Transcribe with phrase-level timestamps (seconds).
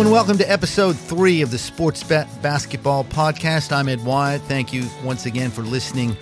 [0.00, 3.70] And welcome to episode three of the Sports Bet Basketball Podcast.
[3.70, 4.40] I'm Ed Wyatt.
[4.40, 6.16] Thank you once again for listening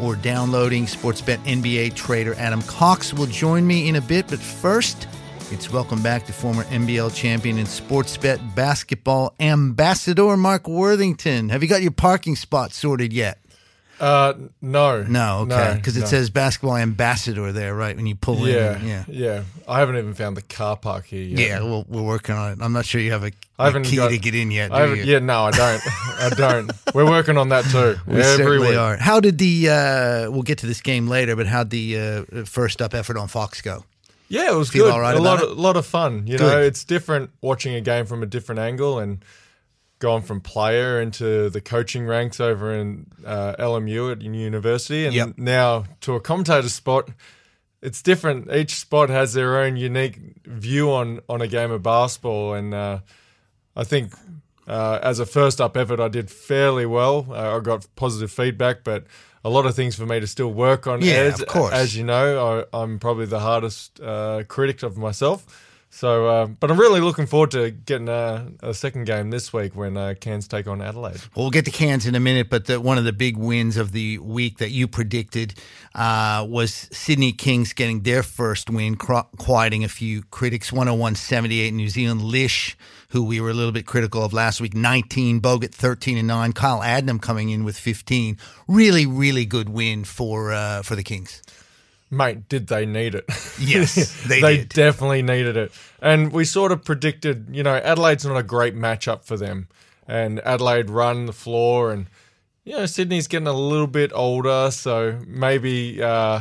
[0.00, 0.86] or downloading.
[0.86, 5.06] Sportsbet NBA trader Adam Cox will join me in a bit, but first,
[5.52, 11.50] it's welcome back to former NBL champion and Sportsbet basketball ambassador Mark Worthington.
[11.50, 13.39] Have you got your parking spot sorted yet?
[14.00, 14.32] Uh,
[14.62, 15.02] no.
[15.02, 16.06] No, okay, No, because it no.
[16.06, 17.94] says basketball ambassador there, right?
[17.94, 19.04] When you pull Yeah, in, yeah.
[19.08, 21.38] yeah, I haven't even found the car park here yet.
[21.38, 22.58] Yeah, well, we're working on it.
[22.62, 24.72] I'm not sure you have a, I a haven't key got- to get in yet.
[24.72, 25.04] I haven't.
[25.04, 25.82] Yeah, no, I don't.
[25.86, 26.72] I don't.
[26.94, 27.96] We're working on that too.
[28.06, 28.78] We every certainly week.
[28.78, 28.96] are.
[28.96, 29.68] How did the?
[29.68, 31.98] Uh, we'll get to this game later, but how would the
[32.32, 33.84] uh, first up effort on Fox go?
[34.28, 34.92] Yeah, it was Feel good.
[34.94, 36.26] all right a lot, of, lot of fun.
[36.26, 36.46] You Good.
[36.46, 39.22] know, it's different watching a game from a different angle and
[40.00, 45.38] going from player into the coaching ranks over in uh, LMU at university, and Yep.
[45.38, 47.10] now to a commentator spot.
[47.82, 48.52] It's different.
[48.52, 52.98] Each spot has their own unique view on on a game of basketball, and uh,
[53.76, 54.12] I think
[54.66, 57.26] uh, as a first up effort, I did fairly well.
[57.30, 59.04] Uh, I got positive feedback, but
[59.44, 61.00] a lot of things for me to still work on.
[61.00, 61.72] Yeah, as, of course.
[61.72, 65.46] As you know, I, I'm probably the hardest uh, critic of myself.
[65.92, 69.74] So, uh, but I'm really looking forward to getting a, a second game this week
[69.74, 71.18] when uh, Cairns take on Adelaide.
[71.34, 73.76] Well, we'll get to Cairns in a minute, but the, one of the big wins
[73.76, 75.54] of the week that you predicted
[75.96, 80.72] uh, was Sydney Kings getting their first win, quieting a few critics.
[80.72, 82.22] 101 78 New Zealand.
[82.22, 85.40] Lisch, who we were a little bit critical of last week, 19.
[85.40, 86.52] Bogut, 13 and 9.
[86.52, 88.38] Kyle Adnam coming in with 15.
[88.68, 91.42] Really, really good win for uh, for the Kings.
[92.10, 93.24] Mate, did they need it?
[93.58, 95.72] Yes, they they definitely needed it.
[96.02, 99.68] And we sort of predicted, you know, Adelaide's not a great matchup for them.
[100.08, 102.06] And Adelaide run the floor, and
[102.64, 106.40] you know, Sydney's getting a little bit older, so maybe uh,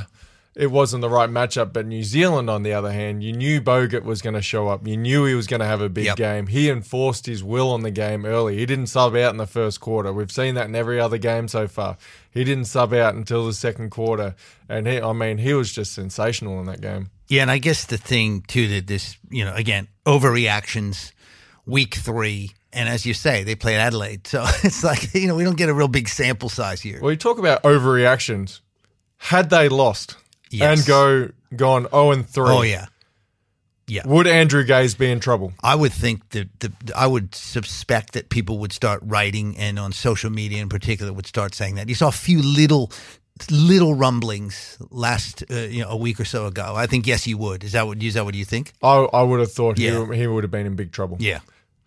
[0.59, 1.71] it wasn't the right matchup.
[1.71, 4.85] But New Zealand, on the other hand, you knew Bogut was going to show up.
[4.85, 6.17] You knew he was going to have a big Yep.
[6.17, 6.47] game.
[6.47, 8.57] He enforced his will on the game early.
[8.57, 10.11] He didn't sub out in the first quarter.
[10.11, 11.98] We've seen that in every other game so far.
[12.31, 14.36] He didn't sub out until the second quarter,
[14.67, 17.09] and he, I mean, he was just sensational in that game.
[17.27, 21.11] Yeah, and I guess the thing too that this, you know, again, overreactions,
[21.65, 25.43] week three, and as you say, they played Adelaide, so it's like you know we
[25.43, 26.99] don't get a real big sample size here.
[27.02, 28.59] Well, you talk about overreactions.
[29.17, 30.15] Had they lost
[30.49, 30.80] Yes.
[30.80, 32.86] and go gone zero and three, Oh yeah,
[33.87, 34.02] yeah.
[34.05, 35.54] would Andrew Gaze be in trouble?
[35.64, 39.92] I would think that the, I would suspect that people would start writing, and on
[39.92, 41.89] social media in particular, would start saying that.
[41.89, 42.92] You saw a few little.
[43.49, 46.73] Little rumblings last uh, you know a week or so ago.
[46.76, 47.64] I think yes, you would.
[47.64, 48.73] Is that what is that what you think?
[48.83, 50.05] I, I would have thought Yeah.
[50.11, 51.16] he, he would have been in big trouble.
[51.21, 51.39] Yeah,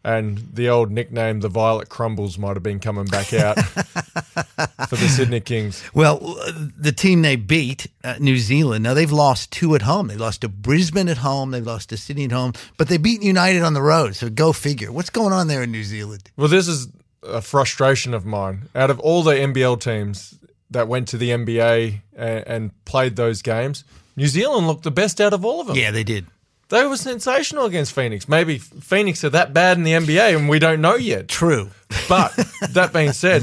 [0.05, 3.57] And the old nickname, the Violet Crumbles, might have been coming back out
[4.89, 5.83] for the Sydney Kings.
[5.95, 10.09] Well, uh, the team they beat, uh, New Zealand, now they've lost two at home.
[10.09, 13.23] They lost to Brisbane at home, they've lost to Sydney at home, but they beat
[13.23, 14.17] United on the road.
[14.17, 14.91] So go figure.
[14.91, 16.31] What's going on there in New Zealand?
[16.37, 16.89] Well, this is
[17.23, 18.69] a frustration of mine.
[18.75, 20.39] Out of all the NBL teams
[20.71, 23.85] that went to the NBA and, and played those games,
[24.17, 25.77] New Zealand looked the best out of all of them.
[25.77, 26.27] Yeah, they did.
[26.73, 28.27] They were sensational against Phoenix.
[28.27, 31.29] Maybe Phoenix are that bad in the NBA and we don't know yet.
[31.29, 31.69] True.
[32.09, 32.31] But
[32.71, 33.43] that being said,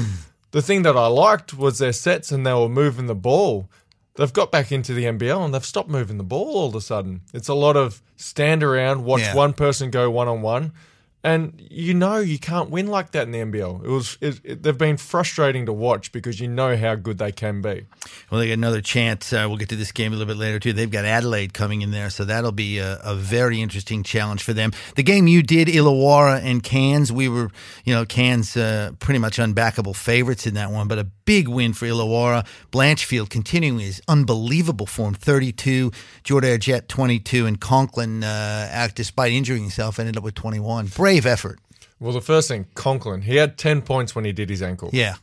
[0.50, 3.70] the thing that I liked was their sets and they were moving the ball.
[4.16, 6.80] They've got back into the NBL and they've stopped moving the ball all of a
[6.80, 7.20] sudden.
[7.32, 9.36] It's a lot of stand around, watch Yeah.
[9.36, 10.72] one person go one on one.
[11.22, 13.84] And you know you can't win like that in the NBL.
[13.84, 17.30] It was it, it, they've been frustrating to watch because you know how good they
[17.30, 17.86] can be.
[18.30, 19.32] Well, they get another chance.
[19.32, 20.72] Uh, we'll get to this game a little bit later, too.
[20.72, 24.52] They've got Adelaide coming in there, so that'll be a, a very interesting challenge for
[24.52, 24.72] them.
[24.96, 27.50] The game you did, Illawarra and Cairns, we were,
[27.84, 31.72] you know, Cairns uh, pretty much unbackable favorites in that one, but a big win
[31.72, 32.46] for Illawarra.
[32.72, 35.90] Blanchfield continuing his unbelievable form 32,
[36.24, 40.86] Jordair Jett 22, and Conklin, uh, act, despite injuring himself, ended up with 21.
[41.10, 41.58] Brave effort.
[41.98, 44.90] Well, the first thing, Conklin, he had 10 points when he did his ankle.
[44.92, 45.16] Yeah.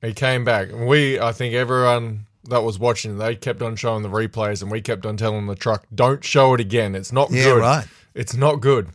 [0.00, 0.70] He came back.
[0.70, 4.70] And we, I think everyone that was watching, they kept on showing the replays and
[4.70, 6.94] we kept on telling the truck, don't show it again.
[6.94, 7.60] It's not Yeah, good.
[7.60, 7.86] right.
[8.14, 8.88] It's not good.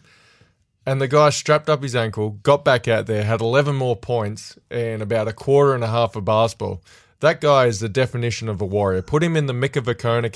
[0.85, 4.57] And the guy strapped up his ankle, got back out there, had 11 more points
[4.69, 6.81] in about a quarter and a half of basketball.
[7.21, 9.01] That guy is the definition of a warrior.
[9.01, 10.29] Put him in the Mika Vukona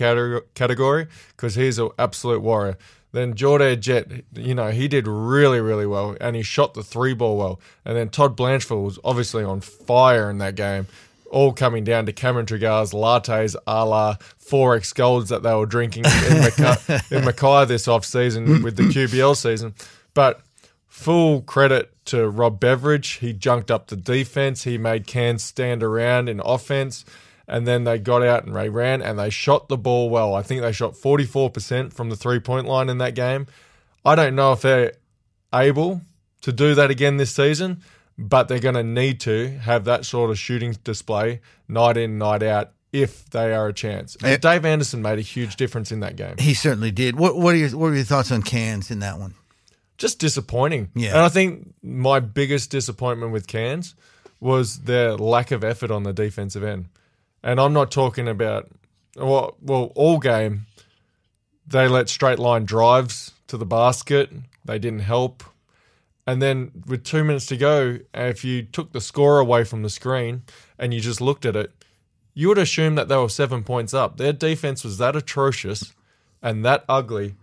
[0.53, 2.77] category because he's an absolute warrior.
[3.13, 7.13] Then Jordair Jett, you know, he did really, really well and he shot the three
[7.13, 7.59] ball well.
[7.85, 10.87] And then Todd Blanchfield was obviously on fire in that game.
[11.29, 16.05] All coming down to Cameron Tragardh's lattes a la 4X Golds that they were drinking
[16.05, 19.73] in Mackay, in Mackay this off season with the QBL season.
[20.13, 20.41] But
[20.87, 23.13] full credit to Rob Beveridge.
[23.13, 24.63] He junked up the defense.
[24.63, 27.05] He made Cairns stand around in offense.
[27.47, 30.33] And then they got out and they ran and they shot the ball well.
[30.35, 33.47] I think they shot 44% from the three point line in that game.
[34.03, 34.93] I don't know if they're
[35.53, 36.01] able
[36.41, 37.81] to do that again this season,
[38.17, 41.39] but they're going to need to have that sort of shooting display
[41.69, 44.15] night in, night out if they are a chance.
[44.17, 44.37] And Eh.
[44.37, 46.35] Dave Andersen made a huge difference in that game.
[46.39, 47.17] He certainly did.
[47.17, 49.35] What what are your what are your thoughts on Cairns in that one?
[49.97, 50.89] Just disappointing.
[50.95, 51.09] Yeah.
[51.09, 53.95] And I think my biggest disappointment with Cairns
[54.39, 56.85] was their lack of effort on the defensive end.
[57.47, 58.69] And I'm not talking about
[59.15, 60.67] well, well all game
[61.65, 64.29] they let straight line drives to the basket.
[64.63, 65.43] They didn't help.
[66.25, 69.89] And then with two minutes to go, if you took the score away from the
[69.89, 70.43] screen
[70.77, 71.71] and you just looked at it,
[72.33, 74.17] you would assume that they were seven points up.
[74.17, 75.93] Their defense was that atrocious
[76.41, 77.35] and that ugly.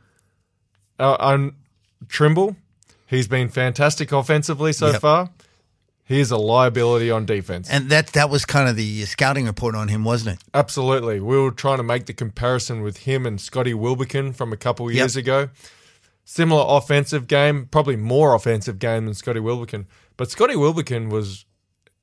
[0.99, 1.53] Uh, and
[2.09, 2.57] Trimble,
[3.07, 5.01] he's been fantastic offensively so Yep.
[5.01, 5.31] far.
[6.07, 7.69] He is a liability on defense.
[7.71, 10.45] And that that was kind of the scouting report on him, wasn't it?
[10.53, 11.19] Absolutely.
[11.21, 14.87] We were trying to make the comparison with him and Scotty Wilbekin from a couple
[14.87, 14.99] of Yep.
[15.01, 15.49] years ago.
[16.27, 19.87] Similar offensive game, probably more offensive game than Scotty Wilbekin.
[20.17, 21.45] But Scotty Wilbekin was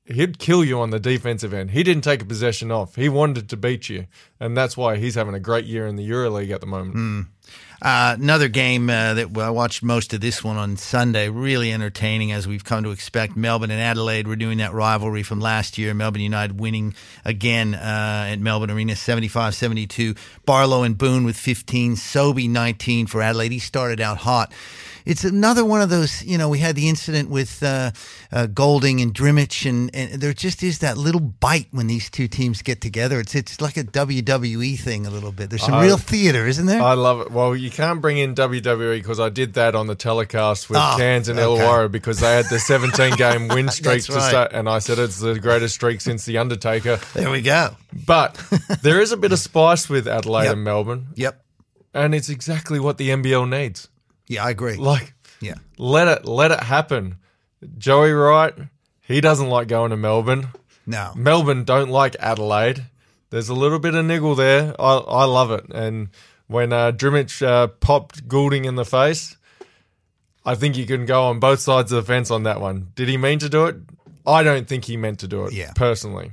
[0.04, 1.70] he'd kill you on the defensive end.
[1.70, 2.96] He didn't take a possession off.
[2.96, 4.06] He wanted to beat you.
[4.40, 6.94] And that's why he's having a great year in the EuroLeague at the moment.
[6.94, 7.20] Hmm.
[7.82, 11.28] Uh, another game uh, that I watched most of this one on Sunday.
[11.28, 13.36] Really entertaining, as we've come to expect.
[13.36, 15.92] Melbourne and Adelaide renewing that rivalry from last year.
[15.92, 16.94] Melbourne United winning
[17.24, 20.14] again uh, at Melbourne Arena 75 72.
[20.46, 21.96] Barlow and Boone with 15.
[21.96, 23.50] Sobey 19 for Adelaide.
[23.50, 24.52] He started out hot.
[25.04, 27.90] It's another one of those, you know, we had the incident with uh,
[28.30, 32.28] uh, Goulding and Drmic, and, and there just is that little bite when these two
[32.28, 33.18] teams get together.
[33.18, 35.50] It's it's like a WWE thing a little bit.
[35.50, 36.80] There's some I- real theater, isn't there?
[36.80, 37.32] I love it.
[37.32, 40.94] Well, you can't bring in WWE because I did that on the telecast with Oh,
[40.96, 41.60] Cairns and okay.
[41.62, 44.28] Illawarra because they had the 17 game win streak to right.
[44.28, 47.00] start, and I said it's the greatest streak since the Undertaker.
[47.14, 47.76] there we go.
[48.06, 48.34] But
[48.82, 50.52] there is a bit of spice with Adelaide Yep.
[50.52, 51.44] and Melbourne, Yep.
[51.94, 53.88] and it's exactly what the NBL needs.
[54.28, 54.76] Yeah, I agree.
[54.76, 55.54] Like, Yeah.
[55.78, 57.16] let it let it happen.
[57.78, 58.54] Joey Wright,
[59.02, 60.48] he doesn't like going to Melbourne.
[60.86, 61.12] No.
[61.16, 62.86] Melbourne don't like Adelaide.
[63.30, 64.74] There's a little bit of niggle there.
[64.80, 65.64] I, I love it.
[65.72, 66.08] And
[66.52, 69.36] when uh, Drmic uh, popped Goulding in the face,
[70.44, 72.88] I think you can go on both sides of the fence on that one.
[72.94, 73.76] Did he mean to do it?
[74.26, 75.72] I don't think he meant to do it, Yeah.
[75.74, 76.32] personally.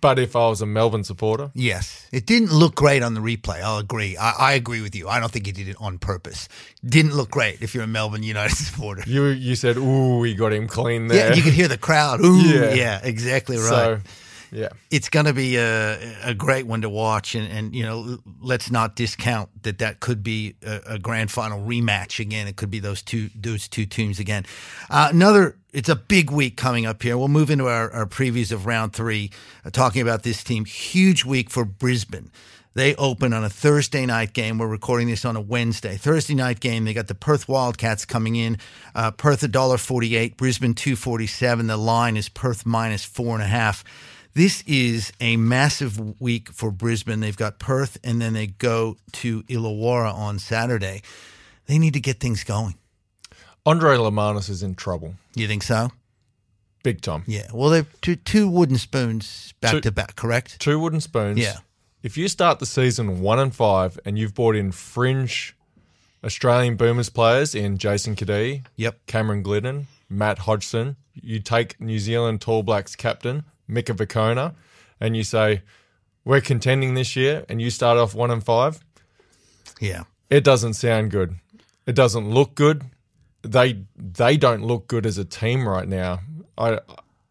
[0.00, 2.06] But if I was a Melbourne supporter, Yes.
[2.12, 3.60] It didn't look great on the replay.
[3.60, 4.16] I'll agree.
[4.16, 5.06] I, I agree with you.
[5.06, 6.48] I don't think he did it on purpose.
[6.82, 9.02] Didn't look great if you're a Melbourne United supporter.
[9.06, 12.20] you you said, "Ooh, we got him clean there." Yeah, you could hear the crowd.
[12.24, 12.72] Ooh, Yeah.
[12.72, 13.68] yeah, exactly right.
[13.68, 14.00] So,
[14.52, 18.18] yeah, it's going to be a, a great one to watch, and, and you know,
[18.40, 22.46] let's not discount that that could be a, a grand final rematch again.
[22.46, 24.44] It could be those two those two teams again.
[24.90, 27.16] Uh, another, it's a big week coming up here.
[27.16, 29.30] We'll move into our, our previews of round three,
[29.64, 30.66] uh, talking about this team.
[30.66, 32.30] Huge week for Brisbane.
[32.74, 34.58] They open on a Thursday night game.
[34.58, 35.96] We're recording this on a Wednesday.
[35.96, 36.84] Thursday night game.
[36.84, 38.58] They got the Perth Wildcats coming in.
[38.94, 40.36] Uh, Perth a dollar forty eight.
[40.36, 41.66] Brisbane two forty seven.
[41.66, 43.84] The line is Perth minus four and a half.
[44.34, 47.20] This is a massive week for Brisbane.
[47.20, 51.02] They've got Perth, and then they go to Illawarra on Saturday.
[51.66, 52.76] They need to get things going.
[53.66, 55.90] Andre Lemanis is in trouble, You think so?
[56.82, 57.22] big time.
[57.28, 57.46] Yeah.
[57.52, 60.58] Well, they're two, two wooden spoons back Two- to back, correct?
[60.58, 61.38] Two wooden spoons.
[61.38, 61.58] Yeah.
[62.02, 65.54] If you start the season one and five, and you've brought in fringe
[66.24, 69.06] Australian Boomers players in Jason Cadee, Yep.
[69.06, 74.54] Cameron Gliddon, Matt Hodgson, you take New Zealand Tall Blacks captain Mika Vukona,
[75.00, 75.62] and you say
[76.24, 78.84] we're contending this year, and you start off one and five.
[79.80, 80.04] Yeah.
[80.30, 81.36] It doesn't sound good.
[81.86, 82.84] It doesn't look good.
[83.42, 86.20] They they don't look good as a team right now.
[86.56, 86.78] I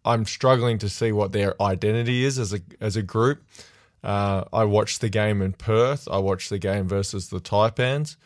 [0.03, 3.43] I'm struggling to see what their identity is as a as a group.
[4.03, 6.07] Uh, I watched the game in Perth.
[6.11, 8.17] I watched the game versus the Taipans.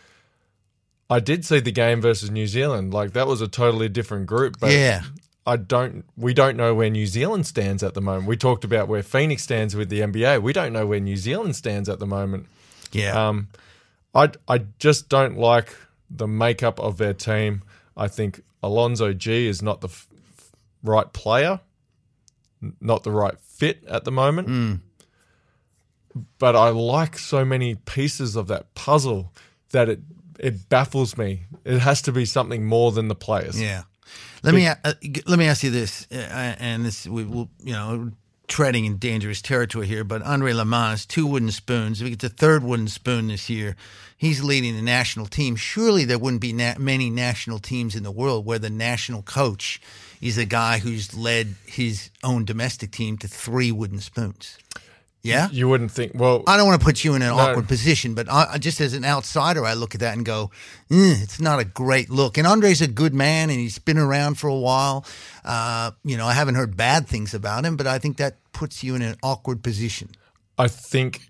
[1.09, 2.93] I did see the game versus New Zealand.
[2.93, 4.59] Like that was a totally different group.
[4.59, 5.03] But yeah.
[5.45, 6.05] I don't.
[6.17, 8.27] We don't know where New Zealand stands at the moment.
[8.27, 10.41] We talked about where Phoenix stands with the NBA.
[10.41, 12.47] We don't know where New Zealand stands at the moment.
[12.91, 13.27] Yeah.
[13.29, 13.49] Um,
[14.13, 15.75] I I just don't like
[16.09, 17.61] the makeup of their team.
[17.95, 20.07] I think Alonzo Gee is not the f-
[20.83, 21.59] right player,
[22.81, 24.81] not the right fit at the moment.
[26.39, 29.33] But I like so many pieces of that puzzle
[29.71, 29.99] that it
[30.39, 31.43] it baffles me.
[31.63, 33.61] It has to be something more than the players.
[33.61, 33.83] Yeah.
[34.43, 34.75] Let me uh,
[35.25, 36.15] let me ask you this, uh,
[36.59, 38.11] and this we will you know
[38.47, 42.01] treading in dangerous territory here, but Andre Lemanis, two wooden spoons.
[42.01, 43.75] If he gets a third wooden spoon this year,
[44.17, 45.55] he's leading the national team.
[45.55, 49.81] Surely there wouldn't be na- many national teams in the world where the national coach
[50.21, 54.57] is a guy who's led his own domestic team to three wooden spoons.
[55.25, 55.49] Yeah.
[55.51, 56.11] You wouldn't think.
[56.15, 57.37] Well, I don't want to put you in an No.
[57.39, 60.51] awkward position, but I, I- just as an outsider, I look at that and go,
[60.91, 62.37] eh, it's not a great look.
[62.37, 65.05] And Andre's a good man, and he's been around for a while.
[65.43, 68.83] Uh, you know, I haven't heard bad things about him, but I think that puts
[68.83, 70.09] you in an awkward position.
[70.57, 71.21] I think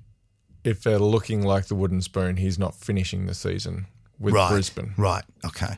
[0.64, 3.86] if they're looking like the wooden spoon, he's not finishing the season
[4.20, 4.50] with right.
[4.52, 4.94] Brisbane.
[4.98, 5.24] Right.
[5.46, 5.76] Okay.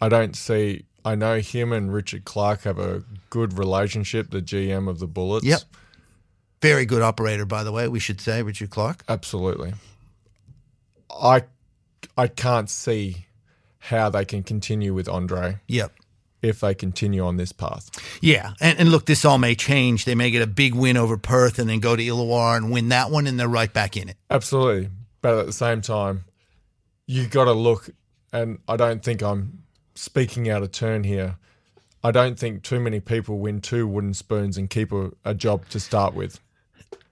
[0.00, 0.84] I don't see.
[1.04, 4.30] I know him and Richard Clark have a good relationship.
[4.30, 5.46] The GM of the Bullets.
[5.46, 5.62] Yep.
[6.62, 7.88] Very good operator, by the way.
[7.88, 9.02] We should say Richard Clark.
[9.08, 9.74] Absolutely.
[11.10, 11.44] I
[12.16, 13.26] I can't see
[13.78, 15.92] how they can continue with Andre Yep.
[16.42, 17.90] if they continue on this path.
[18.20, 20.04] Yeah, and, and look, this all may change.
[20.04, 22.90] They may get a big win over Perth and then go to Illawarra and win
[22.90, 24.16] that one, and they're right back in it.
[24.30, 24.90] Absolutely.
[25.22, 26.24] But at the same time,
[27.06, 27.88] you got to look,
[28.32, 29.62] and I don't think I'm
[29.94, 31.36] speaking out of turn here.
[32.04, 35.68] I don't think too many people win two wooden spoons and keep a, a job
[35.70, 36.38] to start with.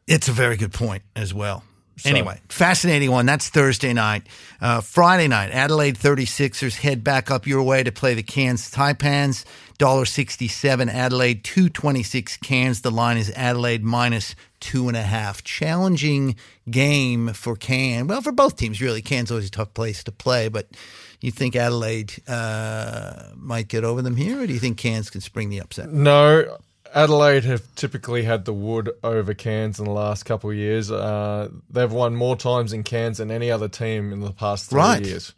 [0.08, 1.64] It's a very good point as well.
[2.04, 3.26] Anyway, fascinating one.
[3.26, 4.26] That's Thursday night.
[4.60, 9.44] Uh, Friday night, Adelaide 36ers head back up your way to play the Cairns Taipans.
[9.78, 12.80] $1.67 Adelaide, 226 Cairns.
[12.80, 15.42] The line is Adelaide minus two and a half.
[15.44, 16.36] Challenging
[16.70, 18.08] game for Cairns.
[18.08, 19.02] Well, for both teams, really.
[19.02, 20.68] Cairns always a tough place to play, but
[21.20, 25.20] you think Adelaide uh, might get over them here, or do you think Cairns can
[25.20, 25.90] spring the upset?
[25.90, 26.58] No,
[26.94, 30.90] Adelaide have typically had the wood over Cairns in the last couple of years.
[30.90, 34.78] Uh, they've won more times in Cairns than any other team in the past three
[34.80, 35.04] Right.
[35.04, 35.34] years.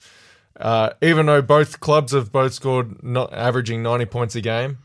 [0.58, 4.78] Uh, even though both clubs have both scored not averaging 90 points a game,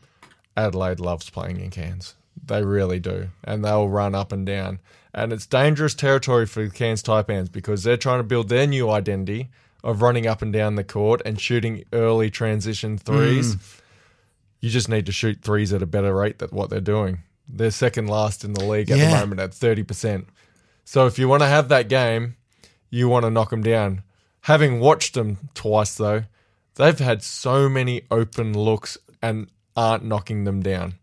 [0.56, 2.14] Adelaide loves playing in Cairns.
[2.44, 3.28] They really do.
[3.44, 4.78] And they'll run up and down.
[5.12, 8.90] And it's dangerous territory for the Cairns Taipans because they're trying to build their new
[8.90, 9.48] identity
[9.84, 13.56] of running up and down the court and shooting early transition threes.
[14.66, 17.20] You just need to shoot threes at a better rate than what they're doing.
[17.48, 19.10] They're second last in the league at Yeah.
[19.10, 20.26] the moment at 30%.
[20.84, 22.34] So if you want to have that game,
[22.90, 24.02] you want to knock them down.
[24.40, 26.24] Having watched them twice, though,
[26.74, 29.46] they've had so many open looks and
[29.76, 30.94] aren't knocking them down.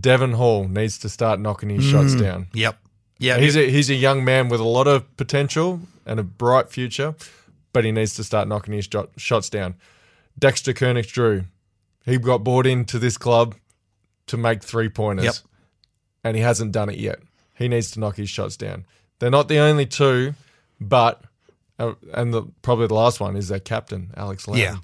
[0.00, 2.20] Devon Hall needs to start knocking his shots mm.
[2.22, 2.46] down.
[2.54, 2.78] Yep.
[3.18, 3.40] Yeah.
[3.40, 7.14] He's a, he's a young man with a lot of potential and a bright future,
[7.74, 9.74] but he needs to start knocking his shot, shots down.
[10.38, 11.44] Dexter Kernich-Drew,
[12.04, 13.54] he got bought into this club
[14.26, 15.34] to make three pointers, Yep.
[16.24, 17.18] and he hasn't done it yet.
[17.54, 18.84] He needs to knock his shots down.
[19.18, 20.34] They're not the only two,
[20.80, 21.22] but
[21.78, 24.58] uh, and the probably the last one is their captain Alex Lamb.
[24.58, 24.76] Yeah.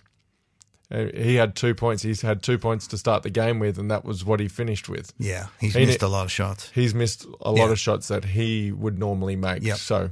[0.92, 2.02] Uh, he had two points.
[2.02, 4.88] He's had two points to start the game with, and that was what he finished
[4.88, 5.46] with yeah.
[5.60, 6.70] He's He missed ne- a lot of shots.
[6.74, 7.70] he's missed a lot Yeah.
[7.72, 9.62] of shots that he would normally make.
[9.62, 9.76] Yep.
[9.78, 10.10] So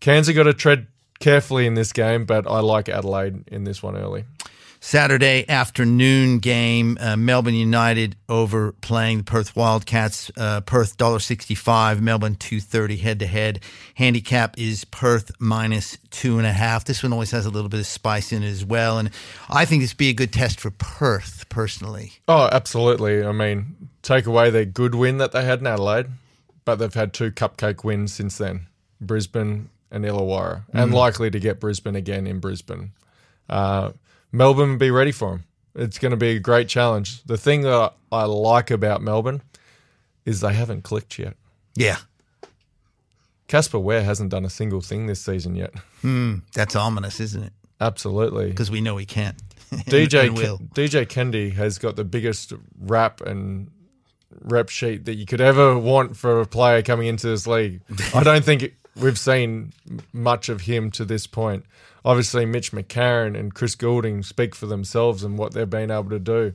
[0.00, 0.86] Cairns have got to tread
[1.20, 4.24] carefully in this game, but I like Adelaide in this one early.
[4.84, 10.28] Saturday afternoon game, uh, Melbourne United over playing the Perth Wildcats.
[10.36, 13.60] Uh, Perth $1.65, Melbourne 230 head to head.
[13.94, 16.84] Handicap is Perth minus two and a half.
[16.84, 18.98] This one always has a little bit of spice in it as well.
[18.98, 19.10] And
[19.48, 22.14] I think this would be a good test for Perth, personally.
[22.26, 23.24] Oh, absolutely.
[23.24, 26.08] I mean, take away their good win that they had in Adelaide,
[26.64, 28.66] but they've had two cupcake wins since then
[29.00, 32.90] Brisbane and Illawarra, and likely to get Brisbane again in Brisbane.
[33.48, 33.92] Uh,
[34.32, 35.44] Melbourne be ready for them.
[35.74, 37.22] It's going to be a great challenge.
[37.24, 39.42] The thing that I like about Melbourne
[40.24, 41.36] is they haven't clicked yet.
[41.74, 41.98] Yeah,
[43.52, 45.74] Casper Ware hasn't done a single thing this season yet.
[46.00, 47.52] Hmm, that's ominous, isn't it?
[47.82, 48.48] Absolutely.
[48.48, 49.36] Because we know he can't.
[49.72, 50.58] DJ And will.
[50.74, 53.70] DJ Kennedy has got the biggest rap and
[54.40, 57.82] rep sheet that you could ever want for a player coming into this league.
[58.14, 59.74] I don't think we've seen
[60.14, 61.66] much of him to this point.
[62.04, 66.18] Obviously, Mitch McCarron and Chris Goulding speak for themselves and what they've been able to
[66.18, 66.54] do.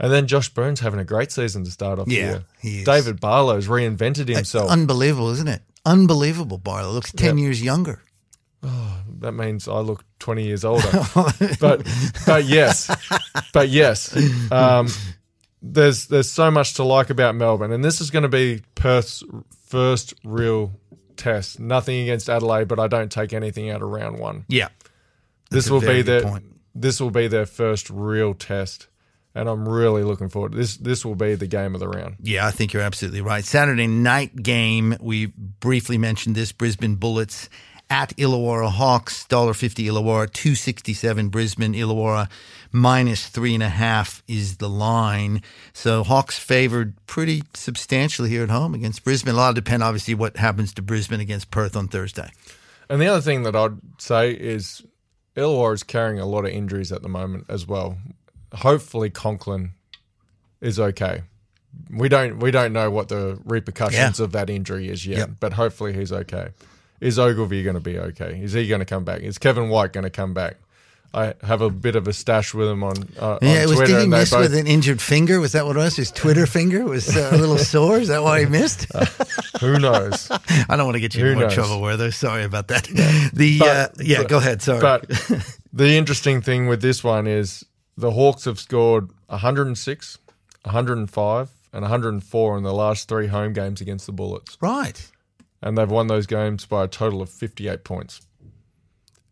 [0.00, 2.84] And then Josh Burns having a great season to start off Yeah, he is.
[2.84, 4.70] David Barlow's reinvented himself.
[4.70, 5.62] Unbelievable, isn't it?
[5.84, 6.92] Unbelievable, Barlow.
[6.92, 7.42] Looks 10 Yep.
[7.42, 8.00] years younger.
[9.20, 10.88] that means I look 20 years older.
[11.60, 11.84] but
[12.26, 12.88] but yes,
[13.52, 14.16] but yes,
[14.52, 14.88] um,
[15.62, 19.22] there's there's so much to like about Melbourne, and this is going to be Perth's
[19.66, 20.72] first real
[21.18, 21.60] test.
[21.60, 24.44] Nothing against Adelaide, but I don't take anything out of round one.
[24.48, 24.68] Yeah.
[25.50, 26.44] This will be their point.
[26.74, 28.86] this will be their first real test,
[29.34, 30.52] and I'm really looking forward.
[30.52, 32.16] This this will be the game of the round.
[32.22, 33.44] Yeah, I think you're absolutely right.
[33.44, 37.48] Saturday night game, we briefly mentioned this Brisbane Bullets
[37.90, 42.28] at Illawarra Hawks, $1.50 Illawarra, 267 Brisbane, Illawarra
[42.70, 45.40] minus three and a half is the line.
[45.72, 49.34] So Hawks favored pretty substantially here at home against Brisbane.
[49.34, 52.30] A lot depend, obviously, what happens to Brisbane against Perth on Thursday.
[52.90, 54.82] And the other thing that I'd say is
[55.36, 57.96] Illawarra is carrying a lot of injuries at the moment as well.
[58.54, 59.72] Hopefully Conklin
[60.60, 61.22] is okay
[61.90, 64.24] we don't we don't know what the repercussions Yeah.
[64.24, 65.30] of that injury is yet, Yep.
[65.38, 66.48] but hopefully he's okay.
[67.00, 68.40] Is Ogilvy going to be okay?
[68.42, 69.20] Is he going to come back?
[69.22, 70.56] Is Kevin White going to come back?
[71.14, 73.76] I have a bit of a stash with him on uh, Yeah, on it was.
[73.78, 73.92] Twitter.
[73.94, 75.40] Did he miss both- with an injured finger?
[75.40, 75.96] Was that what it was?
[75.96, 77.98] His Twitter finger was uh, a little sore.
[77.98, 78.86] Is that why he missed?
[79.60, 80.28] Who knows?
[80.68, 81.54] I don't want to get you in Who more knows?
[81.54, 82.12] trouble, Wortho.
[82.12, 82.84] Sorry about that.
[83.32, 84.60] The But- uh, yeah, but- go ahead.
[84.60, 84.80] Sorry.
[84.80, 85.08] But
[85.72, 87.64] the interesting thing with this one is
[87.96, 90.18] the Hawks have scored 106,
[90.64, 94.58] 105, and 104 in the last three home games against the Bullets.
[94.60, 95.10] right.
[95.60, 98.20] And they've won those games by a total of 58 points.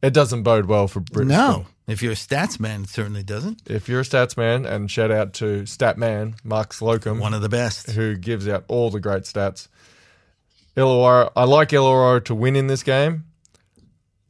[0.03, 1.29] It doesn't bode well for Brisbane.
[1.37, 3.63] No, if you're a stats man, it certainly doesn't.
[3.67, 7.43] If you're a stats man, and shout out to stat man Mark Slocum, One of
[7.43, 7.91] the best.
[7.93, 9.69] who gives out all the great stats.
[10.77, 13.25] Illawarra, I like Illawarra to win in this game.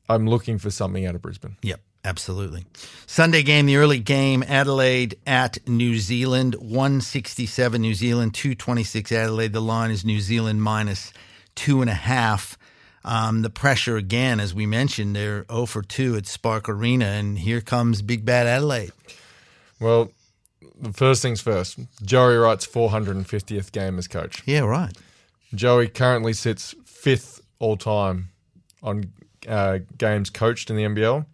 [0.08, 1.56] I'm looking for something out of Brisbane.
[1.62, 2.64] Yep, absolutely.
[3.06, 9.52] Sunday game, the early game, Adelaide at New Zealand, 167 New Zealand, 226 Adelaide.
[9.52, 11.12] The line is New Zealand minus
[11.56, 12.56] two and a half.
[13.04, 17.38] Um, the pressure again, as we mentioned, they're 0 for 2 at Spark Arena, and
[17.38, 18.90] here comes Big Bad Adelaide.
[19.80, 20.10] Well,
[20.80, 21.78] the first things first.
[22.02, 24.42] Joey Wright's 450th game as coach.
[24.44, 24.92] Yeah, right.
[25.54, 28.30] Joey currently sits fifth all time
[28.82, 29.12] on
[29.48, 31.26] uh, games coached in the NBL,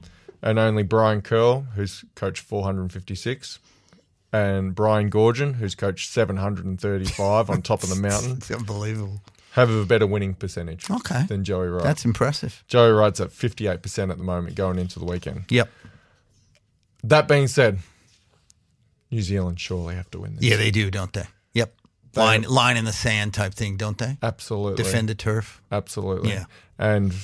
[0.43, 3.59] and only Brian Kerle, who's coached 456,
[4.33, 9.23] and Brian Goorjian, who's coached 735 on top of the mountain, It's unbelievable.
[9.53, 11.25] Have a better winning percentage Okay.
[11.29, 11.85] than Joey Wright.
[11.85, 12.65] That's impressive.
[12.69, 15.45] Joey Wright's at 58% at the moment going into the weekend.
[15.51, 15.71] Yep.
[17.05, 17.79] That being said,
[19.11, 20.45] New Zealand surely have to win this.
[20.45, 21.25] Yeah, they do, don't they?
[21.55, 21.75] Yep.
[22.15, 24.17] Line, line in the sand type thing, don't they?
[24.23, 24.83] Absolutely.
[24.83, 25.61] Defend the turf.
[25.71, 26.31] Absolutely.
[26.31, 26.45] Yeah.
[26.79, 27.15] And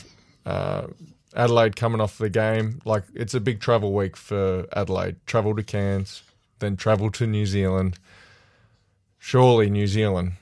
[0.45, 0.89] uh,
[1.35, 5.17] Adelaide coming off the game, like it's a big travel week for Adelaide.
[5.27, 6.23] Travel to Cairns,
[6.59, 7.99] then travel to New Zealand.
[9.19, 10.33] Surely New Zealand,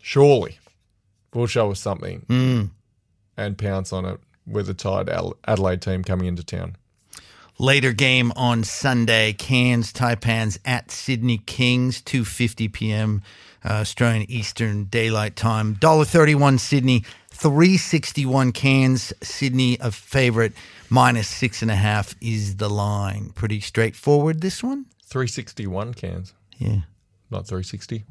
[0.00, 0.58] surely
[1.34, 2.70] will show us something Mm.
[3.36, 5.10] and pounce on it with a tired
[5.46, 6.76] Adelaide team coming into town.
[7.58, 13.22] Later game on Sunday, Cairns Taipans at Sydney Kings, 2.50 p.m.
[13.64, 15.74] Uh, Australian Eastern Daylight Time.
[15.76, 19.12] $1.31 Sydney, 361 Cairns.
[19.22, 20.52] Sydney a favorite,
[20.90, 23.30] minus six and a half is the line.
[23.34, 24.84] Pretty straightforward, this one?
[25.06, 26.82] 361 cans, Yeah.
[27.30, 28.04] not 360.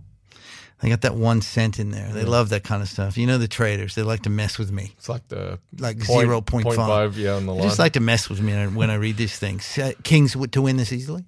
[0.81, 2.09] They got that one cent in there.
[2.11, 3.17] They love that kind of stuff.
[3.17, 4.91] You know the traders, they like to mess with me.
[4.97, 6.45] It's like the Like point- 0.5.
[6.45, 7.67] point five, yeah, on the They line.
[7.69, 9.77] just like to mess with me when I read these things.
[9.77, 11.23] Uh, Kings to win this easily?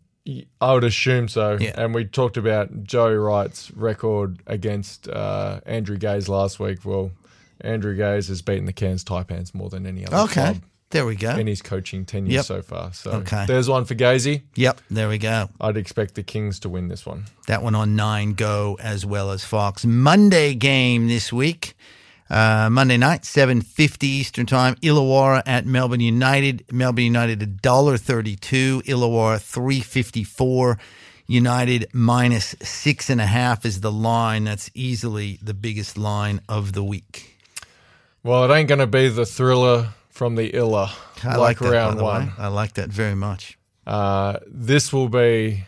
[0.60, 1.58] I would assume so.
[1.60, 1.72] Yeah.
[1.82, 6.84] And we talked about Joe Wright's record against uh, Andrew Gaze last week.
[6.84, 7.12] Well,
[7.62, 10.34] Andrew Gaze has beaten the Cairns Taipans more than any other Okay.
[10.34, 11.32] club There we go.
[11.36, 12.46] in his coaching tenure Yep.
[12.46, 12.94] so far.
[12.94, 13.46] So Okay.
[13.46, 14.44] there's one for Gazy.
[14.56, 15.50] Yep, there we go.
[15.60, 17.26] I'd expect the Kings to win this one.
[17.48, 19.86] That one on nine go as well as Fox.
[19.86, 21.76] Monday game this week.
[22.30, 24.76] Uh, Monday night, seven fifty Eastern Time.
[24.82, 26.64] Illawarra at Melbourne United.
[26.72, 28.82] Melbourne United a dollar thirty two.
[28.86, 30.78] Illawarra three fifty four.
[31.30, 34.46] United minus six and a half is the line.
[34.46, 37.38] That's easily the biggest line of the week.
[38.24, 40.92] Well, it ain't going to be the thriller from the Illa
[41.24, 42.26] I like, like, that, round one.
[42.28, 42.32] way.
[42.38, 43.58] I like that very much.
[43.86, 45.64] Uh, this will be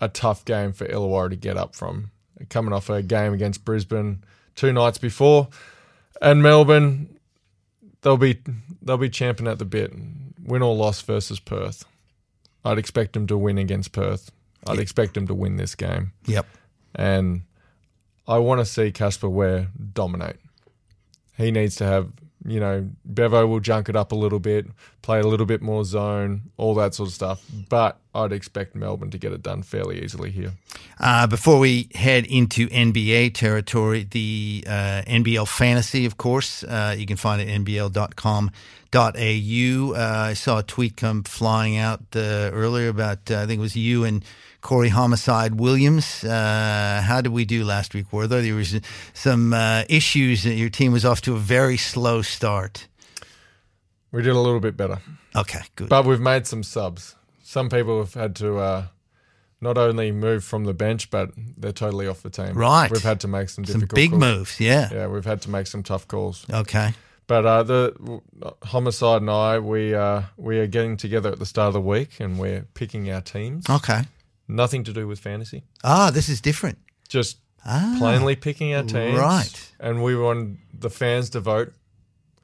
[0.00, 2.10] a tough game for Illawarra to get up from.
[2.50, 4.22] Coming off a game against Brisbane
[4.54, 5.48] two nights before,
[6.22, 7.18] and Melbourne,
[8.02, 8.38] they'll be
[8.80, 9.92] they'll be champing at the bit.
[10.44, 11.84] Win or loss versus Perth.
[12.64, 14.30] I'd expect them to win against Perth.
[14.66, 16.46] I'd expect them to win this game, Yep.
[16.94, 17.42] and
[18.26, 20.36] I want to see Casper Ware dominate.
[21.36, 22.10] He needs to have,
[22.44, 24.66] you know, Bevo will junk it up a little bit,
[25.02, 27.44] play a little bit more zone, all that sort of stuff.
[27.68, 30.52] But I'd expect Melbourne to get it done fairly easily here.
[31.00, 37.06] Uh, before we head into NBA territory, the uh, NBL fantasy, of course, uh, you
[37.06, 38.50] can find it at nbl.com.au.
[39.94, 43.62] Uh, I saw a tweet come flying out uh, earlier about, uh, I think it
[43.62, 44.24] was you and
[44.60, 46.24] Corey Homicide Williams.
[46.24, 48.12] Uh, how did we do last week?
[48.12, 48.80] Were there, was
[49.14, 52.88] some uh, issues that your team was off to a very slow start?
[54.10, 54.98] We did a little bit better,
[55.36, 55.88] Okay, good.
[55.88, 57.14] but we've made some subs.
[57.42, 58.86] Some people have had to uh,
[59.60, 62.54] not only move from the bench, but they're totally off the team.
[62.54, 62.90] Right.
[62.90, 64.20] We've had to make some some difficult big calls.
[64.20, 64.88] moves, yeah.
[64.92, 66.46] Yeah, we've had to make some tough calls.
[66.50, 66.94] Okay.
[67.26, 68.20] But uh, the
[68.64, 72.20] homicide and I, we uh, we are getting together at the start of the week,
[72.20, 73.68] and we're picking our teams.
[73.68, 74.02] Okay.
[74.48, 76.78] Nothing to do with fantasy, Ah, this is different.
[77.08, 79.18] just Ah, plainly picking our teams.
[79.18, 79.72] right.
[79.78, 81.72] And we want the fans to vote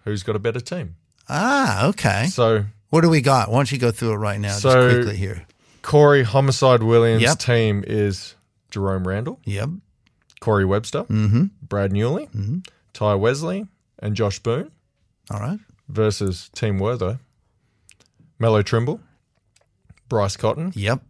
[0.04, 0.96] who's got a better team.
[1.28, 2.26] ah, okay.
[2.26, 3.50] So What do we got?
[3.50, 5.46] Why don't you go through it right now, So- just quickly here?
[5.82, 7.38] Corey Homicide Williams' Yep.
[7.38, 8.34] team is
[8.70, 9.70] Jerome Randle, Yep.
[10.40, 12.28] Corey Webster, Brad Newley,
[12.92, 13.66] Tai Wesley,
[13.98, 14.70] and Josh Boone
[15.30, 15.58] All right.
[15.88, 17.18] versus Team Wortho,
[18.38, 19.00] Melo Trimble,
[20.08, 21.02] Bryce Cotton, Yep.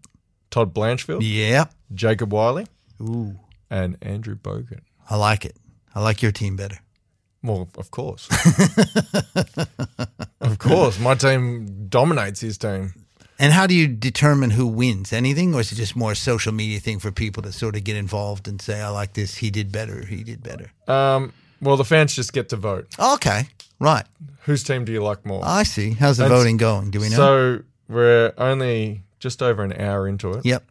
[0.55, 1.75] Todd Blanchfield, Yep.
[1.95, 2.67] Jacob Wiley,
[3.01, 3.35] Ooh.
[3.71, 4.81] and Andrew Bogut.
[5.11, 5.57] I like it.
[5.97, 6.79] I like your team better.
[7.43, 8.29] Well, of course.
[10.41, 10.99] of course.
[11.01, 12.95] My team dominates his team.
[13.39, 15.13] And how do you determine who wins?
[15.13, 17.83] Anything, or is it just more a social media thing for people to sort of
[17.83, 19.37] get involved and say, "I like this.
[19.39, 20.07] He did better.
[20.07, 22.87] He did better." Um, well, the fans just get to vote.
[22.99, 23.49] Okay,
[23.81, 24.05] right.
[24.43, 25.43] Whose team do you like more?
[25.45, 25.91] I see.
[25.95, 26.93] How's the That's- voting going?
[26.93, 27.17] Do we know?
[27.17, 30.45] So we're only just over an hour into it.
[30.45, 30.63] yep.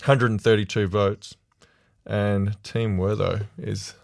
[0.00, 1.34] 132 votes.
[2.06, 3.94] And Team Wortho is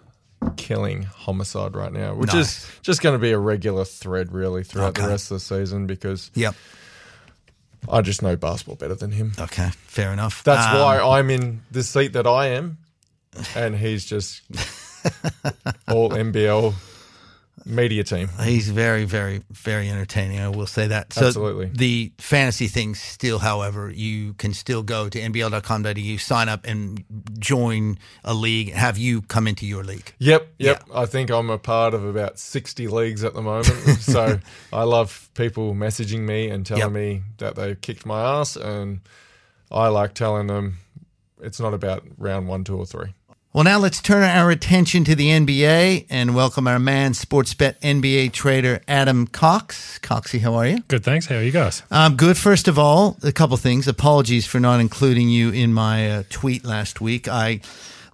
[0.57, 2.65] killing homicide right now, which Nice.
[2.65, 5.03] is just going to be a regular thread really throughout Okay.
[5.03, 6.55] the rest of the season because Yep.
[7.91, 9.33] I just know basketball better than him.
[9.39, 9.71] Okay.
[9.87, 10.43] Fair enough.
[10.43, 12.79] That's Um, why I'm in the seat that I am,
[13.55, 14.41] and he's just
[15.89, 16.75] all NBL
[17.67, 18.29] media team.
[18.43, 20.39] He's very, very, very entertaining.
[20.41, 21.13] I will say that.
[21.13, 21.67] So Absolutely.
[21.67, 27.05] The fantasy things still, however, you can still go to nbl.com.au, sign up, and
[27.39, 28.73] join a league.
[28.73, 30.15] Have you come into your league?
[30.19, 30.85] Yep, yep.
[30.95, 33.67] I think I'm a part of about 60 leagues at the moment.
[34.01, 34.39] so
[34.73, 36.93] I love people messaging me and telling Yep.
[36.93, 39.01] me that they kicked my ass, and
[39.71, 40.77] I like telling them
[41.43, 43.13] it's not about round one, two, or three.
[43.57, 47.81] Well, now let's turn our attention to the NBA and welcome our man, sports bet
[47.81, 49.99] NBA trader Adam Cox.
[50.01, 50.81] Coxie, how are you?
[50.89, 51.25] Good, thanks.
[51.25, 51.83] How are you guys?
[51.91, 52.37] Um, good.
[52.37, 53.89] First of all, a couple things.
[53.89, 57.29] Apologies for not including you in my uh, tweet last week.
[57.29, 57.63] I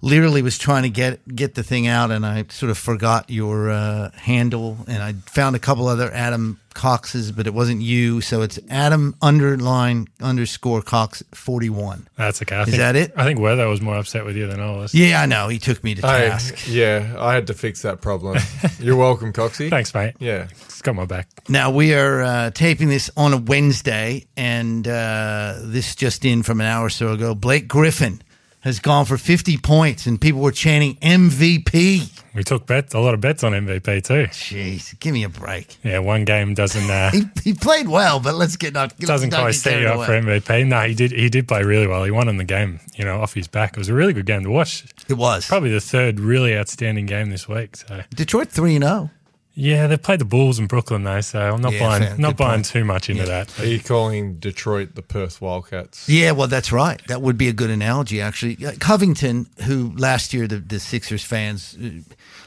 [0.03, 3.69] literally was trying to get get the thing out, and I sort of forgot your
[3.71, 8.19] uh, handle, and I found a couple other Adam Coxes, but it wasn't you.
[8.19, 12.07] So it's Adam underline underscore Cox forty one.
[12.17, 12.55] That's okay.
[12.57, 13.13] I Is think, that it?
[13.15, 14.93] I think Weather was more upset with you than I was.
[14.93, 15.47] Yeah, I know.
[15.47, 16.65] He took me to Hey, task.
[16.67, 18.37] yeah, I had to fix that problem.
[18.79, 19.69] You're welcome, Coxie.
[19.69, 20.15] Thanks, mate.
[20.19, 20.47] Yeah.
[20.65, 21.29] It's got my back.
[21.47, 26.59] Now we are uh, taping this on a Wednesday, and uh, this just in from
[26.59, 27.33] an hour or so ago.
[27.35, 28.21] Blake Griffin
[28.63, 32.21] has gone for 50 points, and people were chanting MVP.
[32.33, 34.25] We took bets, a lot of bets on MVP too.
[34.27, 35.77] Jeez, give me a break.
[35.83, 39.41] Yeah, one game doesn't uh, He, he played well, but let's get not doesn't not
[39.41, 40.05] quite set you up away.
[40.05, 40.65] for MVP.
[40.65, 41.11] No, he did.
[41.11, 42.03] He did play really well.
[42.03, 42.79] He won in the game.
[42.95, 43.73] You know, off his back.
[43.73, 44.85] It was a really good game to watch.
[45.07, 47.75] It was Probably the third really outstanding game this week.
[47.75, 48.87] So Detroit three and oh.
[48.87, 49.09] zero.
[49.55, 51.21] Yeah, they've played the Bulls in Brooklyn though.
[51.21, 52.17] So I'm not Yeah, buying fair.
[52.17, 52.65] not Good buying point.
[52.65, 53.29] too much into Yeah.
[53.45, 53.59] that.
[53.59, 56.09] Are you calling Detroit the Perth Wildcats?
[56.09, 57.01] Yeah, well, that's right.
[57.07, 58.57] That would be a good analogy, actually.
[58.65, 61.89] Uh, Covington, who last year the, the Sixers fans uh,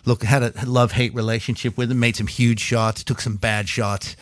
[0.05, 3.69] look had a love hate relationship with him, made some huge shots, took some bad
[3.69, 4.17] shots.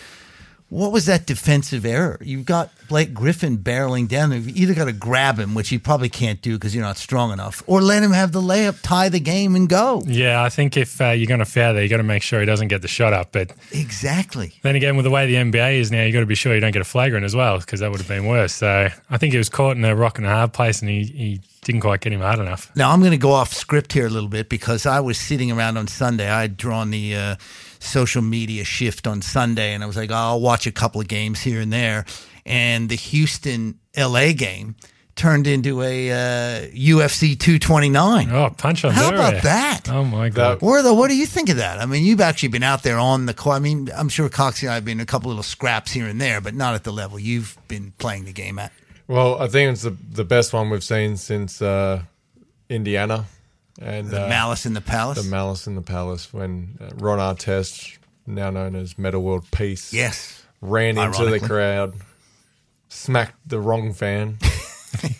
[0.71, 2.19] What was that defensive error?
[2.21, 4.31] You've got Blake Griffin barreling down.
[4.31, 4.39] there.
[4.39, 7.33] You've either got to grab him, which you probably can't do because you're not strong
[7.33, 10.03] enough, or let him have the layup, tie the game, and go.
[10.07, 12.41] Yeah, I think if uh, you're going to foul there, you got to make sure
[12.41, 13.31] he doesn't get the shot up.
[13.33, 14.55] But Exactly.
[14.63, 16.61] Then again, with the way the NBA is now, you got to be sure you
[16.61, 18.55] don't get a flagrant as well, because that would have been worse.
[18.55, 21.05] So I think he was caught in a rock and a hard place, and he,
[21.05, 22.75] he didn't quite get him hard enough.
[22.75, 25.53] Now I'm going to go off script here a little bit because I was sitting
[25.53, 26.29] around on Sunday.
[26.29, 27.37] I had drawn the uh,
[27.85, 31.09] social media shift on Sunday, and I was like, oh, I'll watch a couple of
[31.09, 32.05] games here and there.
[32.47, 34.77] And the Houston LA game
[35.17, 38.31] turned into a uh, UFC 229.
[38.31, 39.15] Oh, punch on How Zverev.
[39.15, 39.89] about that?
[39.89, 40.61] Oh my god!
[40.61, 41.79] Wortho, what do you think of that?
[41.81, 43.57] I mean, you've actually been out there on the court.
[43.57, 46.21] I mean, I'm sure Coxie and I have been a couple little scraps here and
[46.21, 48.73] there, but not at the level you've been playing the game at.
[49.07, 52.03] Well, I think it's the, the best one we've seen since uh,
[52.69, 53.27] Indiana
[53.81, 55.23] and The uh, Malice in the Palace.
[55.23, 59.93] the Malice in the Palace when uh, Ron Artest, now known as Metta World Peace,
[59.93, 60.45] yes.
[60.61, 61.95] ran into the crowd,
[62.89, 64.39] smacked the wrong fan.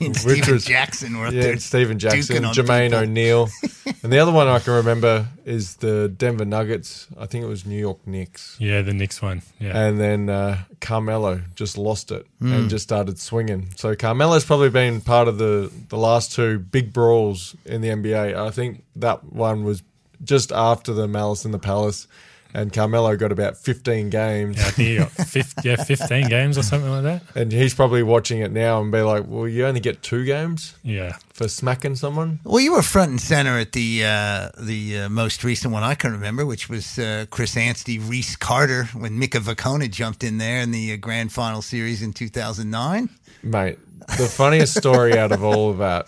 [0.01, 1.59] And Steven was- Jackson were yeah, there.
[1.59, 2.99] Stephen Jackson, duking Jermaine people.
[3.01, 3.49] O'Neal,
[4.03, 7.07] and the other one I can remember is the Denver Nuggets.
[7.19, 8.57] I think it was New York Knicks.
[8.59, 9.43] Yeah, the Knicks one.
[9.59, 12.53] Yeah, And then uh, Carmelo just lost it Hmm.
[12.53, 13.71] and just started swinging.
[13.77, 18.35] So Carmelo's probably been part of the, the last two big brawls in the NBA.
[18.37, 19.83] I think that one was
[20.23, 22.07] just after the Malice in the Palace,
[22.55, 24.57] and Carmelo got about 15 games.
[24.57, 27.23] yeah I think he got 50, yeah, 15 games or something like that.
[27.35, 30.75] And he's probably watching it now and be like, well, you only get two games
[30.83, 32.39] Yeah, for smacking someone?
[32.45, 35.95] Well, you were front and center at the uh, the uh, most recent one I
[35.97, 40.61] can remember, which was uh, Chris Anstey, Reese Carter, when Mika Vukona jumped in there
[40.61, 43.09] in the uh, grand final series in 2009.
[43.43, 43.79] Mate,
[44.17, 46.07] the funniest story out of all of that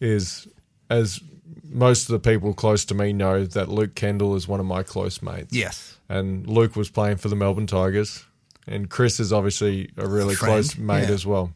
[0.00, 0.48] is
[0.90, 1.20] as
[1.68, 4.82] most of the people close to me know that Luke Kendall is one of my
[4.82, 5.54] close mates.
[5.54, 5.96] Yes.
[6.08, 8.24] And Luke was playing for the Melbourne Tigers.
[8.66, 11.14] And Chris is obviously a really Friend, close mate yeah.
[11.14, 11.52] as well.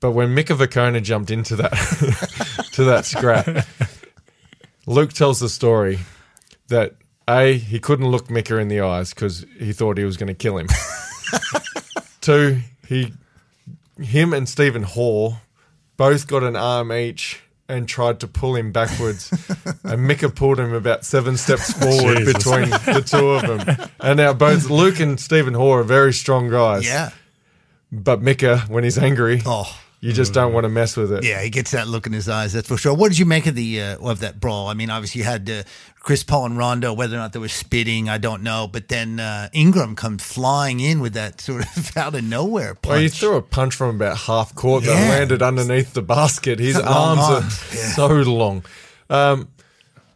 [0.00, 1.72] But when Mika Vukona jumped into that
[2.72, 3.66] to that scrap,
[4.86, 5.98] Luke tells the story
[6.68, 6.94] that
[7.28, 10.34] A, he couldn't look Mika in the eyes because he thought he was going to
[10.34, 10.68] kill him.
[12.22, 13.12] Two, he,
[13.98, 15.36] him and Stephen Hall
[15.98, 19.32] both got an arm each and tried to pull him backwards.
[19.84, 22.34] and Mika pulled him about seven steps forward Jesus.
[22.34, 23.88] between the two of them.
[24.00, 26.84] And now both Luke and Stephen Hall are very strong guys.
[26.84, 27.10] Yeah.
[27.92, 29.78] But Mika, when he's angry, Oh.
[30.00, 31.24] You just don't want to mess with it.
[31.24, 32.54] Yeah, he gets that look in his eyes.
[32.54, 32.94] That's for sure.
[32.94, 34.68] What did you make of the uh, of that brawl?
[34.68, 35.62] I mean, obviously you had uh,
[35.98, 36.92] Chris Paul and Rondo.
[36.94, 38.66] Whether or not they were spitting, I don't know.
[38.66, 42.90] But then uh, Ingram comes flying in with that sort of out of nowhere punch.
[42.90, 45.08] Well, he threw a punch from about half court that Yeah.
[45.10, 46.58] landed underneath the basket.
[46.58, 47.92] His arms, arms, are yeah.
[47.92, 48.64] so long.
[49.10, 49.48] Um,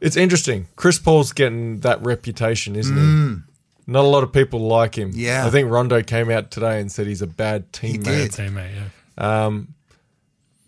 [0.00, 0.66] it's interesting.
[0.76, 3.42] Chris Paul's getting that reputation, isn't he?
[3.86, 5.12] Not a lot of people like him.
[5.12, 5.16] Mm.
[5.16, 5.46] Yeah.
[5.46, 8.04] I think Rondo came out today and said he's a bad teammate.
[8.04, 8.30] did.
[8.30, 9.60] Teammate, yeah.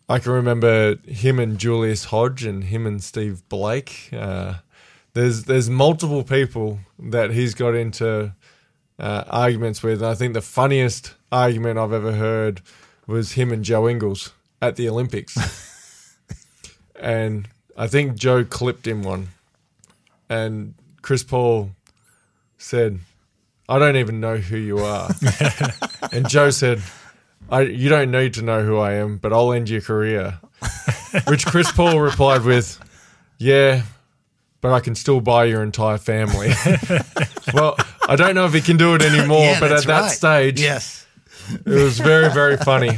[0.09, 4.11] I can remember him and Julius Hodge and him and Steve Blake.
[4.12, 4.55] Uh,
[5.14, 8.33] there's there's multiple people that he's got into
[8.99, 10.03] uh, arguments with.
[10.03, 12.62] And I think the funniest argument I've ever heard
[13.07, 15.37] was him and Joe Ingles at the Olympics.
[17.01, 19.29] and I think Joe clipped him one.
[20.29, 21.71] And Chris Paul
[22.59, 22.99] said,
[23.69, 25.11] I don't even know who you are.
[26.12, 26.83] and Joe said,
[27.51, 30.39] I, you don't need to know who I am, but I'll end your career.
[31.29, 32.79] Which Chris Paul replied with,
[33.39, 33.83] Yeah,
[34.61, 36.51] but I can still buy your entire family.
[37.55, 37.77] well,
[38.09, 40.11] I don't know if he can do it anymore, Yeah, but at that right.
[40.11, 41.07] stage, yes.
[41.51, 42.91] it was very, very funny.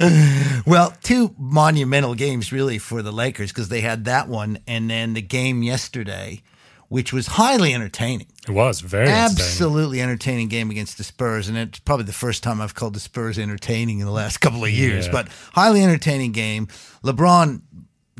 [0.66, 5.14] Well, two monumental games really for the Lakers because they had that one and then
[5.14, 6.42] the game yesterday,
[6.88, 8.28] which was highly entertaining.
[8.48, 9.30] It was very entertaining.
[9.30, 13.00] Absolutely entertaining game against the Spurs, and it's probably the first time I've called the
[13.00, 15.06] Spurs entertaining in the last couple of years.
[15.06, 15.12] Yeah.
[15.12, 16.68] But highly entertaining game.
[17.02, 17.62] LeBron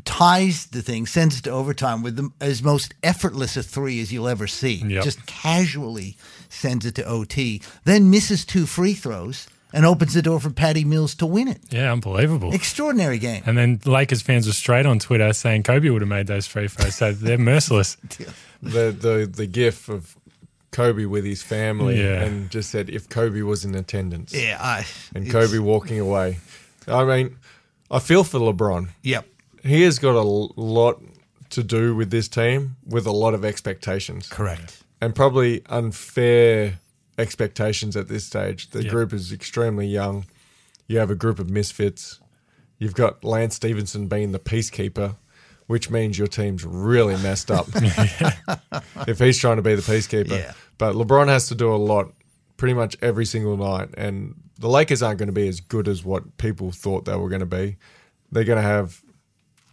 [0.05, 4.11] ties the thing, sends it to overtime with the, as most effortless a three as
[4.11, 4.75] you'll ever see.
[4.75, 5.03] Yep.
[5.03, 6.17] Just casually
[6.49, 10.83] sends it to OT, then misses two free throws and opens the door for Patty
[10.85, 11.59] Mills to win it.
[11.69, 12.53] Yeah, unbelievable.
[12.53, 13.43] Extraordinary game.
[13.45, 16.67] And then Lakers fans were straight on Twitter saying Kobe would have made those free
[16.67, 16.95] throws.
[16.95, 17.97] So they're merciless.
[18.59, 20.15] The, the, the gif of
[20.71, 22.23] Kobe with his family Yeah.
[22.23, 24.33] and just said, if Kobe was in attendance.
[24.33, 26.39] Yeah, I, And Kobe walking away.
[26.87, 27.37] I mean,
[27.91, 28.89] I feel for LeBron.
[29.03, 29.27] Yep,
[29.63, 30.99] He has got a lot
[31.51, 34.27] to do with this team with a lot of expectations.
[34.27, 34.81] correct.
[35.01, 36.79] and probably unfair
[37.17, 38.69] expectations at this stage.
[38.69, 40.25] The group is extremely young.
[40.87, 42.19] You have a group of misfits.
[42.77, 45.15] You've got Lance Stephenson being the peacekeeper,
[45.65, 47.67] which means your team's really messed up
[49.07, 50.29] if he's trying to be the peacekeeper.
[50.29, 50.53] Yeah.
[50.77, 52.13] But LeBron has to do a lot
[52.57, 53.89] pretty much every single night.
[53.97, 57.29] And the Lakers aren't going to be as good as what people thought they were
[57.29, 57.77] going to be.
[58.31, 59.01] They're going to have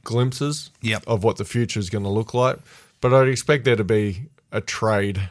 [0.03, 1.05] glimpses Yep.
[1.07, 2.59] of what the future is going to look like.
[3.01, 5.29] But I'd expect there to be a trade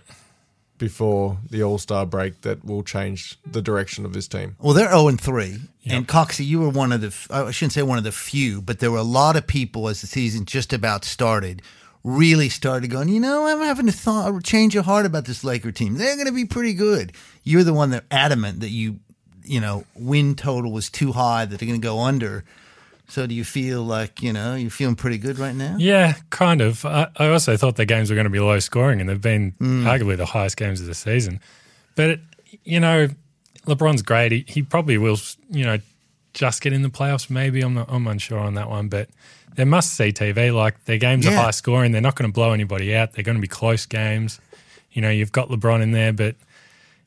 [0.84, 4.58] before the All Star break that will change the direction of this team.
[4.60, 5.62] Well, they're 0 and 3.
[5.86, 8.80] And Coxie, you were one of the, I shouldn't say one of the few, but
[8.80, 11.62] there were a lot of people as the season just about started,
[12.04, 15.46] really started going, you know, I'm having a thought, a change of heart about this
[15.46, 15.94] Laker team.
[15.94, 17.14] They're going to be pretty good.
[17.44, 19.00] You're the one that adamant that you,
[19.42, 22.44] you know, win total was too high, that they're going to go under.
[23.14, 25.76] So do you feel like, you know, you're feeling pretty good right now?
[25.78, 26.84] Yeah, kind of.
[26.84, 29.52] I, I also thought the games were going to be low scoring, and they've been
[29.60, 29.86] hmm.
[29.86, 31.40] arguably the highest games of the season.
[31.94, 32.20] But, it,
[32.64, 33.10] you know,
[33.68, 34.32] LeBron's great.
[34.32, 35.20] He, he probably will,
[35.52, 35.78] you know,
[36.34, 37.62] just get in the playoffs, maybe.
[37.62, 38.88] I'm, not, I'm unsure on that one.
[38.88, 39.10] But
[39.58, 40.52] they must see TV.
[40.52, 41.92] Like, their games are high scoring.
[41.92, 43.14] They're not going to blow anybody out.
[43.14, 44.42] They're going to be close games.
[44.92, 46.36] You know, you've got LeBron in there, but,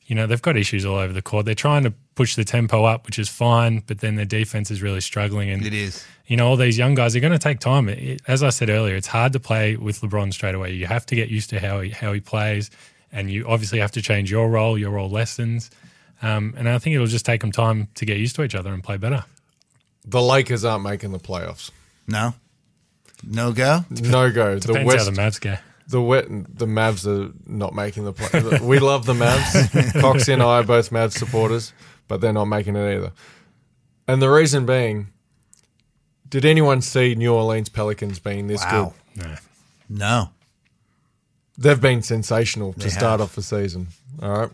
[0.07, 1.45] you know, they've got issues all over the court.
[1.45, 4.81] They're trying to push the tempo up, which is fine, but then their defense is
[4.81, 5.49] really struggling.
[5.51, 6.03] And It is.
[6.25, 7.87] you know, all these young guys are going to take time.
[7.89, 10.73] It- it- as I said earlier, it's hard to play with LeBron straight away.
[10.73, 12.71] You have to get used to how he how he plays,
[13.11, 15.69] and you obviously have to change your role, your role lessons.
[16.21, 18.73] Um, and I think it'll just take them time to get used to each other
[18.73, 19.23] and play better.
[20.05, 21.69] The Lakers aren't making the playoffs.
[22.07, 22.33] No?
[23.23, 23.83] No go?
[23.89, 24.55] No go.
[24.55, 25.57] the Depends West, how the Mavs go.
[25.87, 28.59] The wet, the Mavs are not making the play.
[28.61, 29.69] we love the Mavs.
[30.01, 31.73] Coxie and I are both Mavs supporters,
[32.07, 33.11] but they're not making it either.
[34.07, 35.07] And the reason being,
[36.29, 38.93] did anyone see New Orleans Pelicans being this Wow.
[39.15, 39.23] good?
[39.25, 39.35] No.
[39.89, 40.29] No.
[41.57, 43.21] They've been sensational to They start have.
[43.29, 43.87] off the season.
[44.21, 44.49] All right.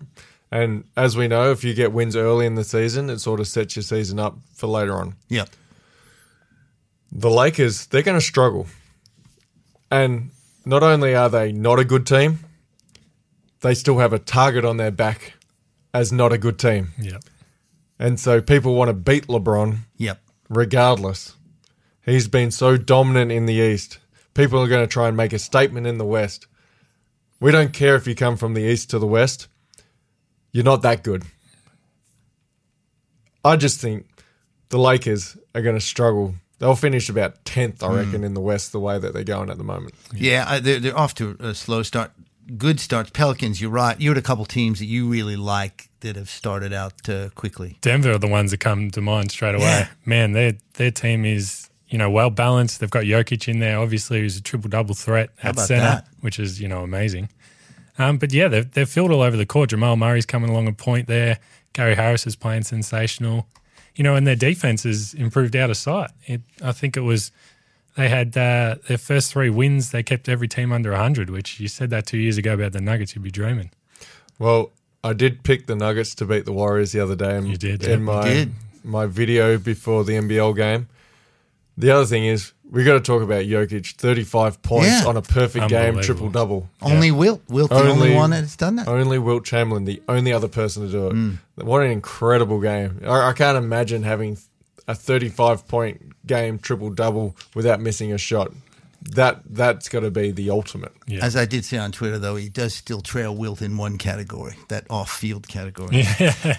[0.52, 3.48] And as we know, if you get wins early in the season, it sort of
[3.48, 5.16] sets your season up for later on.
[5.30, 5.50] Yep.
[7.12, 8.68] The Lakers, they're going to struggle.
[9.92, 10.30] And
[10.66, 12.40] not only are they not a good team,
[13.62, 15.34] they still have a target on their back
[15.94, 16.90] as not a good team.
[17.00, 17.20] Yeah.
[18.00, 20.20] And so people want to beat LeBron Yep.
[20.50, 21.36] regardless.
[22.06, 24.00] He's been so dominant in the East.
[24.34, 26.48] people are going to try and make a statement in the West.
[27.40, 29.48] We don't care if you come from the East to the West.
[30.52, 31.24] You're not that good.
[33.46, 34.08] I just think
[34.70, 36.36] the Lakers are going to struggle.
[36.60, 39.58] They'll finish about 10th, I reckon, in the West the way that they're going at
[39.58, 39.96] the moment.
[40.14, 42.12] Yeah, uh, they're, they're off to a slow start.
[42.58, 43.10] Good starts.
[43.10, 44.00] Pelicans, you're right.
[44.00, 47.78] You had a couple teams that you really like that have started out uh, quickly.
[47.82, 49.64] Denver are the ones that come to mind straight away.
[49.64, 49.88] Yeah.
[50.06, 52.80] Man, their their team is you know well balanced.
[52.80, 56.08] They've got Jokic in there, obviously, who's a triple double threat at center, that?
[56.20, 57.30] which is you know amazing.
[57.98, 59.70] Um, but yeah, they've they've filled all over the court.
[59.70, 61.40] Jamal Murray's coming along a point there.
[61.74, 63.48] Gary Harris is playing sensational.
[63.96, 66.10] You know, and their defense has improved out of sight.
[66.26, 67.32] It, I think it was
[67.96, 69.92] they had uh, their first three wins.
[69.92, 72.82] They kept every team under 100, which you said that two years ago about the
[72.82, 73.14] Nuggets.
[73.16, 73.70] You'd be dreaming.
[74.40, 74.72] Well,
[75.04, 77.38] I did pick the Nuggets to beat the Warriors the other day.
[77.38, 77.96] In, You did, in yeah.
[77.98, 78.54] my You did.
[78.84, 80.88] my video before the NBL game.
[81.78, 85.06] The other thing is we got to talk about Jokic, thirty-five points Yeah.
[85.08, 86.04] on a perfect game, Unbelievable.
[86.04, 86.70] triple double.
[86.82, 87.42] Only Wilt.
[87.50, 88.88] Wilt, the only, Only- one that's done that.
[88.88, 91.14] Only Wilt Chamberlain, the only other person to do it.
[91.14, 91.38] Mm.
[91.56, 93.02] What an incredible game!
[93.06, 94.38] I, I can't imagine having
[94.88, 98.52] a thirty-five point game, triple double, without missing a shot.
[99.02, 100.94] That that's got to be the ultimate.
[101.08, 101.26] Yeah.
[101.26, 104.56] As I did say on Twitter, though, he does still trail Wilt in one category,
[104.70, 106.04] that off-field category.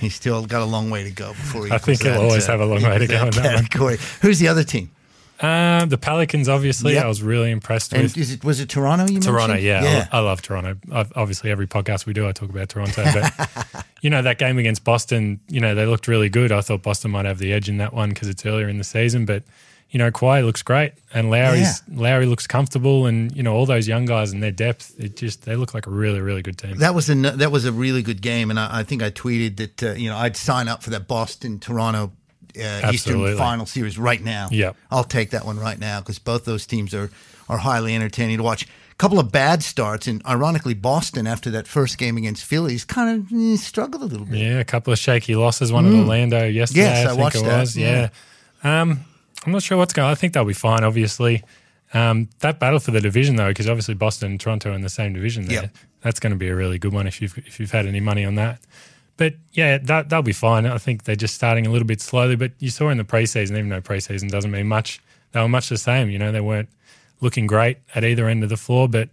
[0.00, 1.72] He's still got a long way to go before he.
[1.72, 3.54] I think he'll always uh, have a long way to go in that one.
[3.64, 3.98] category.
[4.20, 4.90] Who's the other team?
[5.40, 7.04] Um, the Pelicans, obviously, Yep.
[7.04, 8.16] I was really impressed And with.
[8.16, 9.06] is it was it Toronto?
[9.12, 9.66] You Toronto, mentioned?
[9.66, 10.08] yeah, yeah.
[10.12, 10.76] I, I love Toronto.
[10.92, 13.02] I've, obviously, every podcast we do, I talk about Toronto.
[13.04, 16.52] But you know that game against Boston, you know they looked really good.
[16.52, 18.84] I thought Boston might have the edge in that one because it's earlier in the
[18.84, 19.24] season.
[19.26, 19.42] But
[19.90, 23.86] you know, Kawhi looks great, and Lowry's Lowry looks comfortable, and you know all those
[23.88, 24.94] young guys and their depth.
[24.98, 26.78] It just they look like a really, really good team.
[26.78, 29.56] That was a that was a really good game, and I, I think I tweeted
[29.56, 32.12] that uh, you know I'd sign up for that Boston Toronto
[32.62, 34.48] uh, Eastern Final Series right now.
[34.50, 34.76] Yep.
[34.90, 37.10] I'll take that one right now because both those teams are
[37.48, 38.64] are highly entertaining to watch.
[38.92, 43.18] A couple of bad starts, and ironically, Boston after that first game against Phillies kind
[43.20, 44.38] of eh, struggled a little bit.
[44.38, 45.72] Yeah, a couple of shaky losses.
[45.72, 46.84] One at Orlando yesterday, Mm.
[46.84, 47.76] Yes, I I think watched it that, was.
[47.76, 48.08] yeah.
[48.64, 48.80] Yeah.
[48.82, 49.00] Um,
[49.44, 50.06] I'm not sure what's going.
[50.06, 50.12] On.
[50.12, 50.84] I think they'll be fine.
[50.84, 51.42] Obviously,
[51.92, 54.88] um, that battle for the division though, because obviously Boston and Toronto are in the
[54.88, 55.46] same division.
[55.46, 55.76] There, Yep.
[56.02, 58.24] that's going to be a really good one if you've if you've had any money
[58.24, 58.60] on that.
[59.16, 60.66] But yeah, that they'll be fine.
[60.66, 62.36] I think they're just starting a little bit slowly.
[62.36, 65.00] But you saw in the preseason, even though preseason doesn't mean much,
[65.32, 66.10] they were much the same.
[66.10, 66.68] You know, they weren't
[67.20, 69.08] looking great at either end of the floor, but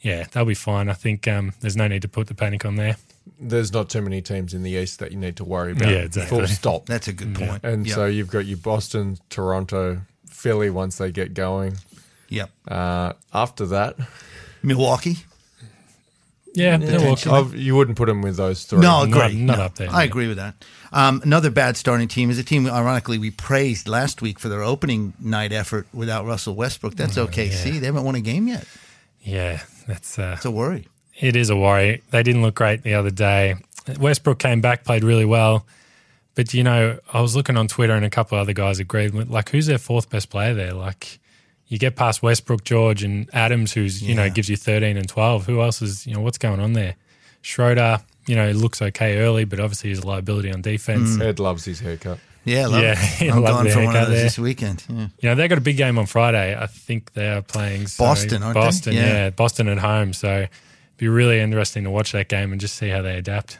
[0.00, 0.88] yeah, they'll be fine.
[0.88, 2.96] I think um, there's no need to put the panic on there.
[3.40, 5.88] There's not too many teams in the East that you need to worry about.
[5.88, 6.38] Yeah, exactly.
[6.38, 6.86] Full stop.
[6.86, 7.64] That's a good point.
[7.64, 7.94] And yep.
[7.94, 11.76] so you've got your Boston, Toronto, Philly once they get going.
[12.28, 13.96] yep, Uh, after that,
[14.62, 15.16] Milwaukee.
[16.56, 17.30] Yeah, Milwaukee.
[17.30, 18.80] I've- you wouldn't put them with those three.
[18.80, 19.40] No, Not- agree.
[19.40, 20.04] not No, up there, I no.
[20.10, 20.54] agree with that.
[20.92, 24.62] Um, another bad starting team is a team, ironically, we praised last week for their
[24.62, 26.96] opening night effort without Russell Westbrook.
[26.96, 27.78] That's OKC.
[27.78, 28.64] They haven't won a game yet.
[29.22, 30.88] Yeah, that's uh, It's a worry.
[31.20, 32.02] it is a worry.
[32.10, 33.56] They didn't look great the other day.
[33.98, 35.66] Westbrook came back, played really well,
[36.34, 39.12] but you know, I was looking on Twitter and a couple of other guys agreed.
[39.14, 40.72] Like, who's their fourth best player there?
[40.72, 41.18] Like,
[41.68, 45.46] you get past Westbrook, George, and Adams, who's you know gives you thirteen and twelve.
[45.46, 46.96] Who else is you know what's going on there?
[47.42, 51.20] Schroeder, you know, looks okay early, but obviously he's a liability on defense.
[51.20, 52.18] Ed loves his haircut.
[52.44, 52.94] Yeah, I love Yeah.
[52.98, 54.22] I I'm love going for one of those there.
[54.24, 54.84] this weekend.
[54.88, 55.08] Yeah.
[55.20, 56.56] You know, they got a big game on Friday.
[56.56, 58.60] I think they are playing so- Boston, aren't they?
[58.60, 59.06] Boston, Yeah.
[59.06, 59.30] yeah.
[59.30, 60.12] Boston at home.
[60.12, 60.50] So it'd
[60.96, 63.58] be really interesting to watch that game and just see how they adapt.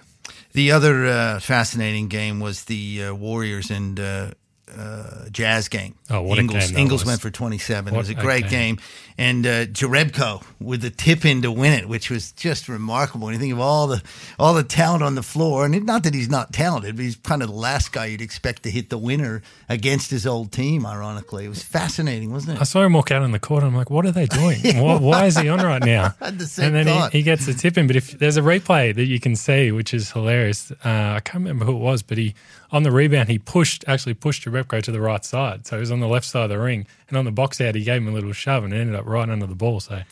[0.53, 4.31] The other uh, fascinating game was the uh, Warriors and uh,
[4.75, 5.95] uh, Jazz game.
[6.11, 7.07] Oh, what a Ingles, game Ingles was.
[7.07, 7.95] went for 27.
[7.95, 8.77] it was a a great game.
[8.77, 8.79] game.
[9.19, 13.27] And uh, Jerebko with the tip in to win it, which was just remarkable.
[13.27, 14.03] When you think of all the
[14.39, 17.17] all the talent on the floor, and it, not that he's not talented, but he's
[17.17, 20.85] kind of the last guy you'd expect to hit the winner against his old team,
[20.85, 21.47] ironically.
[21.47, 22.61] It was fascinating, wasn't it?
[22.61, 23.63] I saw him walk out on the court.
[23.63, 24.61] And I'm like, what are they doing?
[24.83, 26.09] why, why is he on right now?
[26.21, 27.87] the and then he, he gets the tip in.
[27.87, 31.45] But if there's a replay that you can see, which is hilarious, uh, I can't
[31.45, 32.35] remember who it was, but he
[32.73, 35.91] on the rebound he pushed actually pushed Jerebko to the right side, so he was
[35.91, 38.09] on the left side of the ring, and on the box out he gave him
[38.09, 39.81] a little shove and it ended up right under the ball.
[39.81, 40.03] So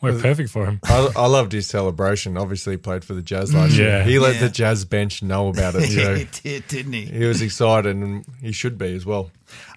[0.00, 0.80] we're perfect for him.
[0.82, 2.36] I, I loved his celebration.
[2.36, 3.88] Obviously, he played for the Jazz last year.
[3.98, 4.02] Yeah.
[4.04, 4.40] He let Yeah.
[4.40, 5.88] the Jazz bench know about it.
[5.90, 7.04] Yeah, So he did, didn't he?
[7.06, 9.30] he was excited, and he should be as well.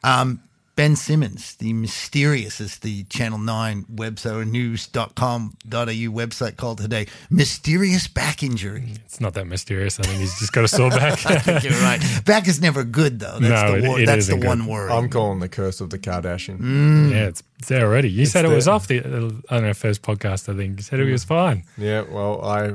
[0.03, 0.41] Um,
[0.75, 8.07] Ben Simmons, the mysterious, as the Channel 9 website or news.com.au website called today, mysterious
[8.09, 8.83] back injury.
[9.05, 9.99] It's not that mysterious.
[9.99, 11.25] I think he's just got a sore back.
[11.25, 12.01] I think You're right.
[12.25, 13.39] Back is never good, though.
[13.39, 14.67] That's No, the, it- wor- it that's the one good.
[14.67, 14.91] word.
[14.91, 16.59] I'm calling the curse of the Kardashian.
[16.59, 17.11] Mm.
[17.11, 18.09] yeah, it's, it's there already.
[18.11, 20.53] You said it was off the uh, I first podcast.
[20.53, 21.63] I think you said it was fine.
[21.77, 22.73] Yeah, well, I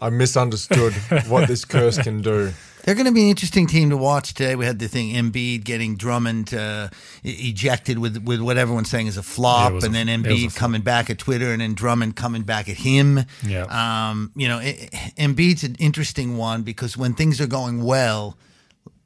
[0.00, 0.92] I misunderstood
[1.28, 2.52] what this curse can do.
[2.88, 4.56] They're going to be an interesting team to watch today.
[4.56, 6.88] We had the thing Embiid getting Drummond uh,
[7.22, 10.80] ejected with with what everyone's saying is a flop, Yeah, and a- then Embiid coming
[10.80, 13.20] back at Twitter, and then Drummond coming back at him.
[13.46, 13.64] Yeah.
[14.08, 18.38] Um, you know, it, Embiid's an interesting one because when things are going well,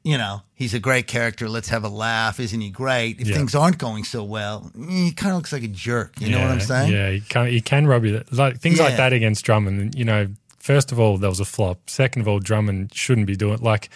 [0.05, 1.49] you know, he's a great character.
[1.49, 2.39] Let's have a laugh.
[2.39, 3.19] Isn't he great?
[3.19, 3.35] If Yeah.
[3.35, 6.21] things aren't going so well, he kind of looks like a jerk.
[6.21, 6.93] You know what I'm saying?
[6.93, 8.23] Yeah, he can, he can rub you.
[8.31, 8.85] Like things Yeah.
[8.85, 9.95] like that against Drummond.
[9.95, 10.27] You know,
[10.63, 11.89] first of all, there was a flop.
[11.89, 13.89] Second of all, Drummond shouldn't be doing like.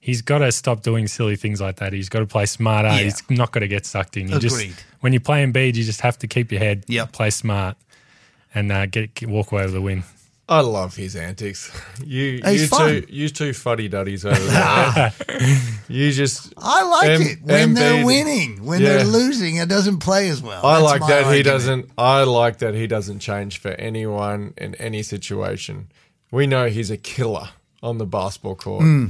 [0.00, 1.92] He's got to stop doing silly things like that.
[1.92, 2.88] He's got to play smarter.
[2.90, 2.98] Yeah.
[3.04, 4.28] He's not got to get sucked in.
[4.28, 4.48] You Agreed.
[4.68, 7.10] just when you play Embiid, you just have to keep your head, Yep.
[7.10, 7.76] play smart,
[8.54, 10.04] and uh, get, get walk away with the win.
[10.48, 11.72] I love his antics.
[12.06, 12.88] You, He's you fun.
[12.88, 15.12] two, you two fuddy duddies over there.
[15.88, 16.52] you just.
[16.56, 18.64] I like Em- it when they're winning.
[18.64, 18.88] When Yeah.
[18.98, 20.64] they're losing, it doesn't play as well.
[20.64, 21.90] I That's like my that he doesn't.
[21.98, 25.88] I like that he doesn't change for anyone in any situation.
[26.30, 27.48] We know he's a killer
[27.82, 28.82] on the basketball court.
[28.82, 29.06] Hmm.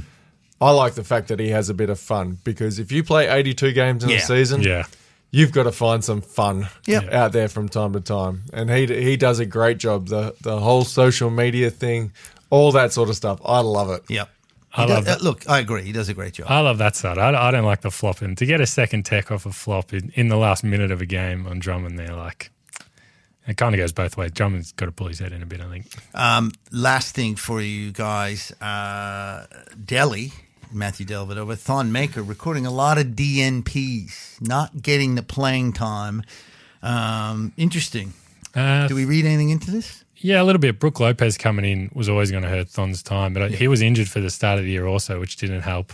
[0.59, 3.27] I like the fact that he has a bit of fun because if you play
[3.27, 4.17] 82 games in Yeah.
[4.17, 4.85] a season, Yeah,
[5.31, 7.13] you've got to find some fun Yep.
[7.13, 8.43] out there from time to time.
[8.53, 10.07] And he he does a great job.
[10.07, 12.11] The the whole social media thing,
[12.49, 13.39] all that sort of stuff.
[13.45, 14.03] I love it.
[14.09, 14.29] Yep.
[14.73, 15.21] I He does- love that.
[15.21, 15.83] uh, look, I agree.
[15.83, 16.47] He does a great job.
[16.49, 17.17] I love that side.
[17.17, 18.35] I, I don't like the flopping.
[18.35, 21.05] To get a second tech off a flop in, in the last minute of a
[21.05, 22.51] game on Drummond, they're like
[23.47, 24.31] it kind of goes both ways.
[24.31, 25.85] Drummond's got to pull his head in a bit, I think.
[26.13, 29.45] Um, last thing for you guys, uh,
[29.75, 30.33] Delly,
[30.71, 36.23] Matthew Dellavedova, Thon Maker recording a lot of DNPs, not getting the playing time.
[36.83, 38.13] Um, interesting.
[38.53, 40.03] Uh, Do we read anything into this?
[40.17, 40.79] Yeah, a little bit.
[40.79, 44.09] Brook Lopez coming in was always going to hurt Thon's time, but he was injured
[44.09, 45.93] for the start of the year also, which didn't help.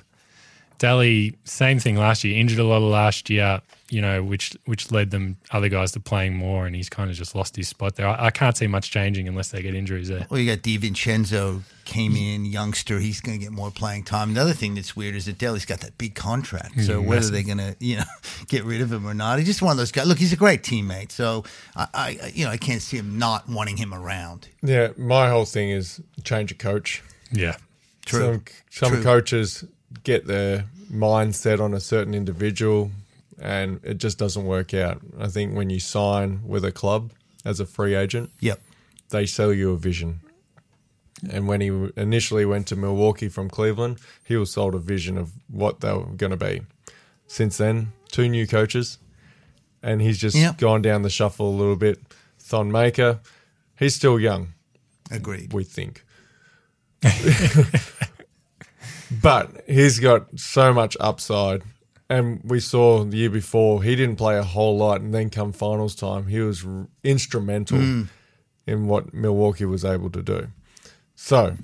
[0.77, 3.61] Daly, same thing last year, injured a lot of last year,
[3.93, 7.15] you know, which which led them other guys to playing more, and he's kind of
[7.15, 8.07] just lost his spot there.
[8.07, 10.25] I, I can't see much changing unless they get injuries there.
[10.29, 12.97] Well, you got DiVincenzo came in, youngster.
[12.99, 14.31] He's going to get more playing time.
[14.31, 16.81] Another thing that's weird is that Delly's got that big contract.
[16.81, 18.03] So Mm, whether they're going to, you know,
[18.47, 20.07] get rid of him or not, he's just one of those guys.
[20.07, 21.11] Look, he's a great teammate.
[21.11, 21.43] So
[21.75, 24.47] I, I you know, I can't see him not wanting him around.
[24.63, 27.03] Yeah, my whole thing is change a coach.
[27.31, 27.57] Yeah,
[28.05, 28.19] True.
[28.21, 29.03] Some, some True.
[29.03, 29.65] coaches
[30.03, 32.91] get their mind set on a certain individual
[33.43, 35.01] and it just doesn't work out.
[35.19, 37.11] I think when you sign with a club
[37.45, 38.61] as a free agent, Yep.
[39.09, 40.21] they sell you a vision.
[41.29, 45.31] And when he initially went to Milwaukee from Cleveland, he was sold a vision of
[45.49, 46.61] what they were going to be.
[47.27, 48.97] Since then, two new coaches,
[49.81, 50.57] and he's just Yep.
[50.57, 51.99] gone down the shuffle a little bit.
[52.39, 53.19] Thon Maker,
[53.77, 54.53] he's still young
[55.11, 55.51] Agreed.
[55.53, 56.05] we think.
[59.21, 61.61] but he's got so much upside.
[62.13, 65.01] And we saw the year before, he didn't play a whole lot.
[65.01, 68.05] And then come finals time, he was r- instrumental
[68.67, 70.49] in what Milwaukee was able to do.
[71.15, 71.57] So,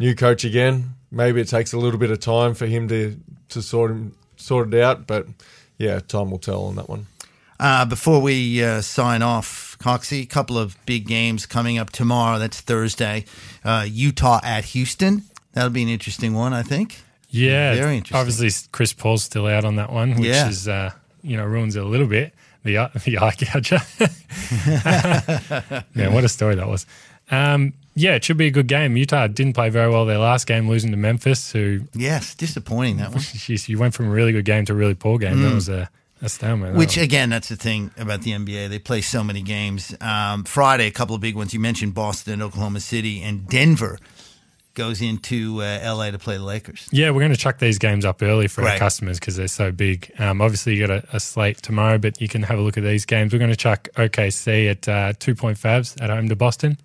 [0.00, 0.94] new coach again.
[1.12, 4.74] Maybe it takes a little bit of time for him to, to sort, him, sort
[4.74, 5.06] it out.
[5.06, 5.28] But
[5.78, 7.06] yeah, time will tell on that one.
[7.60, 12.40] Uh, before we uh, sign off, Coxie, a couple of big games coming up tomorrow.
[12.40, 13.26] That's Thursday.
[13.64, 15.22] Uh, Utah at Houston.
[15.52, 16.98] That'll be an interesting one, I think.
[17.32, 17.74] Yeah.
[17.74, 18.16] Very interesting.
[18.18, 20.48] Obviously, Chris Paul's still out on that one, which Yeah.
[20.48, 20.90] is uh,
[21.22, 22.32] you know ruins it a little bit.
[22.64, 23.80] The eye- the eye gouger.
[25.94, 26.86] yeah, what a story that was.
[27.30, 28.96] Um, yeah, it should be a good game.
[28.96, 33.10] Utah didn't play very well their last game, losing to Memphis, who Yes, disappointing that
[33.10, 33.18] one.
[33.20, 35.42] Jeez, you went from a really good game to a really poor game.
[35.42, 35.90] That was a,
[36.22, 36.74] a stalemate.
[36.74, 37.04] Which one.
[37.04, 38.68] again, that's the thing about the NBA.
[38.70, 39.94] They play so many games.
[40.00, 41.52] Um, Friday, a couple of big ones.
[41.52, 43.98] You mentioned Boston, Oklahoma City, and Denver
[44.74, 46.88] goes into uh, LA to play the Lakers.
[46.92, 48.72] yeah, we're going to chuck these games up early for Right.
[48.72, 50.10] our customers because they're so big.
[50.18, 52.84] Um, obviously, you got a, a slate tomorrow, but you can have a look at
[52.84, 53.32] these games.
[53.32, 56.78] We're going to chuck OKC at uh, two point fives at home to Boston.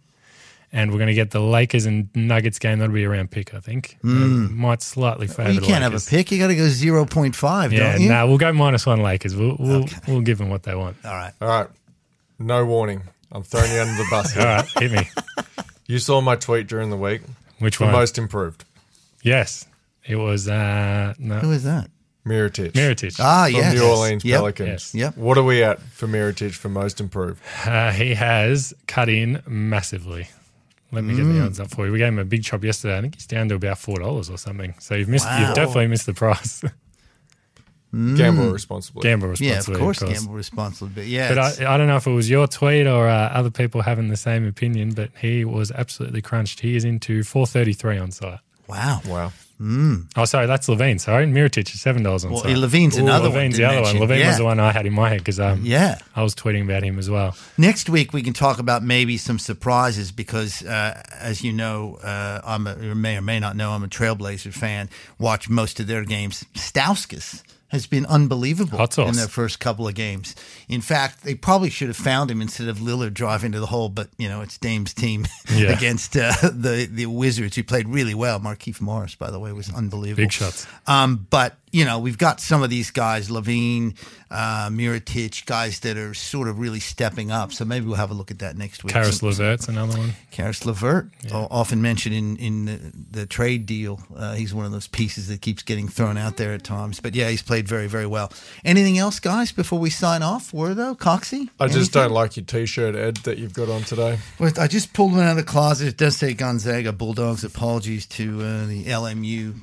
[0.74, 2.80] And we're going to get the Lakers and Nuggets game.
[2.80, 3.98] That'll be around pick, I think.
[4.04, 6.30] Uh, might slightly favour Well, you can't have a pick.
[6.30, 8.10] You got to go zero point five, Yeah, don't you?
[8.10, 9.34] no, we'll go minus one Lakers.
[9.34, 10.98] We'll we'll, we'll give them what they want.
[11.06, 11.32] All right.
[11.42, 11.68] All right.
[12.38, 13.02] No warning.
[13.32, 14.52] I'm throwing you under the bus All here.
[14.56, 15.10] right, hit me.
[15.88, 17.22] You saw my tweet during the week.
[17.60, 17.94] Which The one?
[17.94, 18.66] most improved.
[19.24, 19.66] yes,
[20.06, 21.90] it was uh, no Who is that?
[22.26, 22.72] Mirotic.
[22.74, 23.18] Mirotic.
[23.22, 23.74] Ah, From yes.
[23.74, 24.38] New Orleans Yep.
[24.40, 24.68] Pelicans.
[24.70, 24.96] Yes.
[24.96, 25.18] Yep.
[25.18, 27.42] What are we at for Mirotic for most improved?
[27.66, 30.28] Uh, he has cut in massively.
[30.92, 31.34] Let me get Mm.
[31.40, 31.92] the odds up for you.
[31.92, 32.98] We gave him a big chop yesterday.
[32.98, 34.74] I think he's down to about four dollars or something.
[34.80, 35.26] So you've missed.
[35.26, 35.40] Wow.
[35.48, 36.62] You've definitely missed the price.
[37.94, 39.02] Gamble responsibly.
[39.04, 39.40] Gamble Mm.
[39.40, 40.94] Yeah, of responsibly, course, gamble responsibly.
[40.94, 43.50] But yeah, But I, I don't know if it was your tweet or uh, other
[43.50, 44.92] people having the same opinion.
[44.92, 46.60] But he was absolutely crunched.
[46.60, 48.40] He is into four thirty three on site.
[48.68, 49.02] wow.
[49.08, 49.32] Wow.
[50.16, 51.00] Oh, sorry, that's LaVine.
[51.02, 52.60] Sorry, Mirotic is seven dollars on Well, sale.
[52.62, 54.00] LaVine's Ooh, another one LaVine's the other mention.
[54.00, 54.08] one.
[54.10, 54.28] LaVine Yeah.
[54.28, 55.98] was the one I had in my head because um, Yeah.
[56.16, 57.36] I was tweeting about him as well.
[57.58, 62.42] Next week we can talk about maybe some surprises because, uh, as you know, uh,
[62.46, 64.90] I'm a, or may or may not know, I'm a Trailblazer fan.
[65.18, 66.46] Watch most of their games.
[66.54, 70.36] Stauskas has been unbelievable in their first couple of games.
[70.70, 73.90] In fact, they probably should have found him instead of Lillard driving to the hole.
[73.90, 75.72] But you know, it's Dame's team Yeah.
[75.72, 78.40] against uh, the the Wizards, who played really well.
[78.40, 80.24] Markieff Morris, by the way, was unbelievable.
[80.24, 80.66] Big shots.
[80.88, 83.96] Um, but you know, we've got some of these guys, LaVine,
[84.32, 87.54] uh, Mirotic, guys that are sort of really stepping up.
[87.54, 88.94] So maybe we'll have a look at that next week.
[88.94, 90.14] Caris Some- LeVert's another one.
[90.32, 92.80] Caris LeVert, o- often mentioned in in the,
[93.20, 94.00] the trade deal.
[94.16, 97.00] Uh, he's one of those pieces that keeps getting thrown out there at times.
[97.00, 98.32] But yeah, he's played very very well.
[98.66, 99.52] Anything else, guys?
[99.52, 101.50] Before we sign off, were though Coxie?
[101.60, 102.02] I just Anything?
[102.02, 104.18] don't like your T-shirt, Ed, that you've got on today.
[104.40, 105.88] Well, I just pulled one out of the closet.
[105.90, 107.44] It does say Gonzaga Bulldogs.
[107.44, 109.54] Apologies to uh, the LMU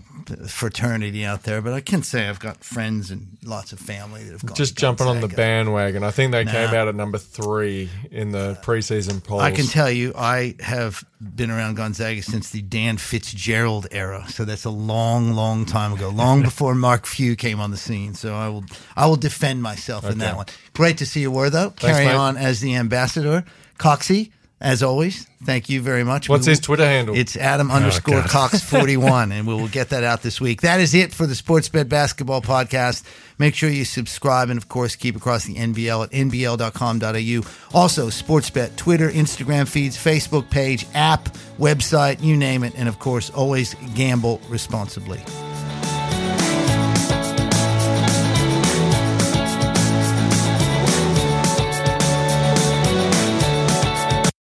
[0.48, 4.32] fraternity out there, but I can say I've got friends and lots of family that
[4.32, 4.56] have gone.
[4.56, 6.02] Just jumping on the bandwagon.
[6.02, 9.42] I think they came out at number three in the uh, preseason polls.
[9.42, 14.24] I can tell you, I have been around Gonzaga since the Dan Fitzgerald era.
[14.28, 18.14] So that's a long, long time ago, long before Mark Few came on the scene.
[18.14, 18.64] So I will,
[18.96, 20.46] I will defend myself in that one.
[20.74, 21.70] Great to see you, were though.
[21.70, 22.14] Carry mate.
[22.14, 23.44] on as the ambassador,
[23.78, 24.30] Coxie.
[24.64, 26.26] As always, thank you very much.
[26.26, 27.14] What's We his Twitter handle?
[27.14, 28.30] It's Adam underscore oh, God.
[28.30, 30.62] Cox forty one, and we will get that out this week.
[30.62, 33.04] That is it for the Sportsbet Basketball Podcast.
[33.38, 37.78] Make sure you subscribe and, of course, keep across the NBL at nbl.com.au.
[37.78, 41.24] Also, Sportsbet Twitter, Instagram feeds, Facebook page, app,
[41.58, 45.20] website, you name it, and of course, always gamble responsibly.